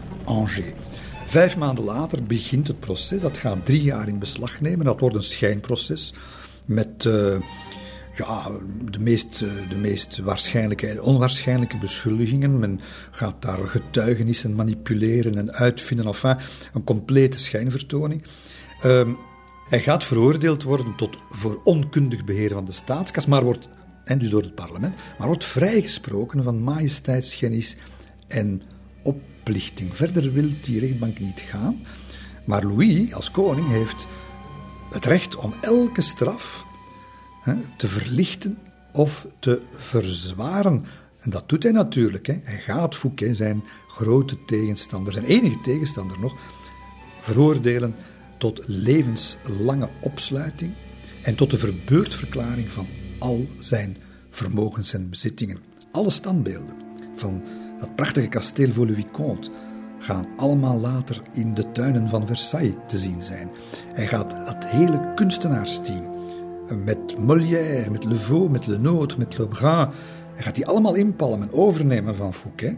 [1.26, 3.22] Vijf maanden later begint het proces.
[3.22, 4.86] Dat gaat drie jaar in beslag nemen.
[4.86, 6.14] Dat wordt een schijnproces
[6.66, 7.36] met uh,
[8.16, 8.52] ja,
[8.92, 9.40] de, meest,
[9.70, 12.60] de meest waarschijnlijke en onwaarschijnlijke beschuldigingen.
[12.60, 12.80] Men
[13.12, 16.06] gaat daar getuigenissen manipuleren en uitvinden.
[16.06, 16.38] Enfin,
[16.74, 18.24] een complete schijnvertoning.
[18.86, 19.10] Uh,
[19.70, 23.68] hij gaat veroordeeld worden tot voor onkundig beheer van de staatskas, maar wordt,
[24.04, 27.76] en dus door het parlement, maar wordt vrijgesproken van majesteitsschennis
[28.28, 28.62] en
[29.92, 31.86] Verder wil die rechtbank niet gaan,
[32.46, 34.08] maar Louis als koning heeft
[34.92, 36.66] het recht om elke straf
[37.42, 38.58] hè, te verlichten
[38.94, 40.86] of te verzwaren.
[41.20, 42.28] En dat doet hij natuurlijk.
[42.28, 42.36] Hè.
[42.44, 46.36] Hij gaat Fouquet, zijn grote tegenstander, zijn enige tegenstander nog,
[47.22, 47.96] veroordelen
[48.38, 50.74] tot levenslange opsluiting
[51.24, 52.88] en tot de verbeurdverklaring van
[53.20, 53.98] al zijn
[54.30, 55.58] vermogens en bezittingen.
[55.92, 56.76] Alle standbeelden
[57.16, 57.44] van
[57.80, 59.50] dat prachtige kasteel Vaux-le-Vicomte
[60.00, 63.50] gaan allemaal later in de tuinen van Versailles te zien zijn.
[63.94, 66.18] Hij gaat dat hele kunstenaarsteam
[66.86, 69.90] met Molière, met Le Vaux, met Lenôtre, met Lebrun,
[70.34, 72.76] hij gaat die allemaal inpalmen, overnemen van Fouquet.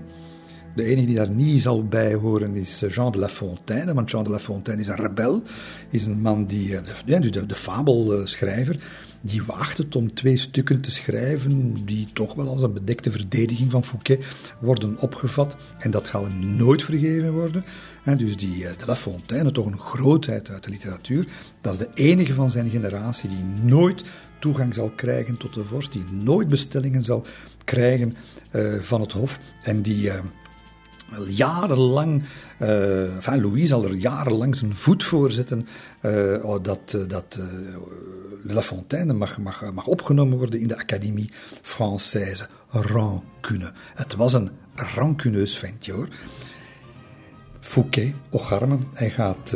[0.75, 4.23] De enige die daar niet zal bij horen is Jean de La Fontaine, want Jean
[4.23, 5.43] de La Fontaine is een rebel,
[5.89, 8.79] is een man die, eh, de, de, de fabelschrijver,
[9.21, 13.71] die wacht het om twee stukken te schrijven die toch wel als een bedekte verdediging
[13.71, 14.25] van Fouquet
[14.59, 15.55] worden opgevat.
[15.77, 17.65] En dat gaat hem nooit vergeven worden.
[18.03, 21.27] En dus die eh, de La Fontaine, toch een grootheid uit de literatuur,
[21.61, 24.03] dat is de enige van zijn generatie die nooit
[24.39, 27.25] toegang zal krijgen tot de vorst, die nooit bestellingen zal
[27.63, 28.15] krijgen
[28.79, 30.11] van het hof en die...
[31.27, 32.23] jarenlang,
[32.61, 35.67] uh, enfin, Louis zal er jarenlang zijn voet voor zetten
[36.61, 37.39] dat, uh, dat
[38.43, 41.31] La Fontaine mag, mag, mag opgenomen worden in de Académie
[41.61, 42.47] Française.
[42.69, 43.71] Rancune.
[43.95, 46.07] Het was een rancuneus ventje hoor.
[47.59, 49.55] Fouquet, Ocharme, hij gaat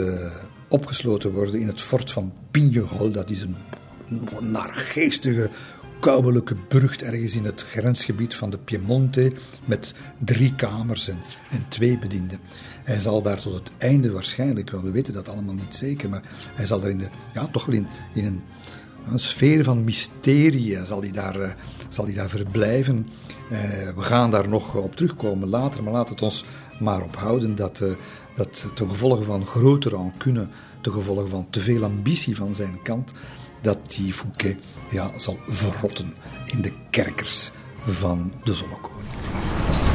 [0.67, 3.11] opgesloten worden in het fort van Pignerol.
[3.11, 3.55] Dat is een
[4.41, 5.49] naargeestige
[6.05, 9.31] kuibelijke burcht ergens in het grensgebied van de Piemonte
[9.65, 11.17] met drie kamers en,
[11.67, 12.39] twee bedienden.
[12.83, 16.21] Hij zal daar tot het einde waarschijnlijk, wel, we weten dat allemaal niet zeker, maar
[16.53, 18.43] hij zal daar in de, ja, toch wel in, in
[19.05, 21.49] een, sfeer van mysterie zal hij daar, uh,
[21.89, 23.07] zal hij daar verblijven.
[23.51, 23.59] Uh,
[23.95, 26.45] we gaan daar nog op terugkomen later, maar laat het ons
[26.79, 27.83] maar ophouden dat,
[28.35, 30.47] dat ten gevolge van grote rancune,
[30.81, 33.11] ten gevolge van te veel ambitie van zijn kant,
[33.65, 34.57] dat die Fouquet
[34.91, 36.15] ja, zal verrotten
[36.45, 37.51] in de kerkers
[37.85, 39.94] van de zonnekoning.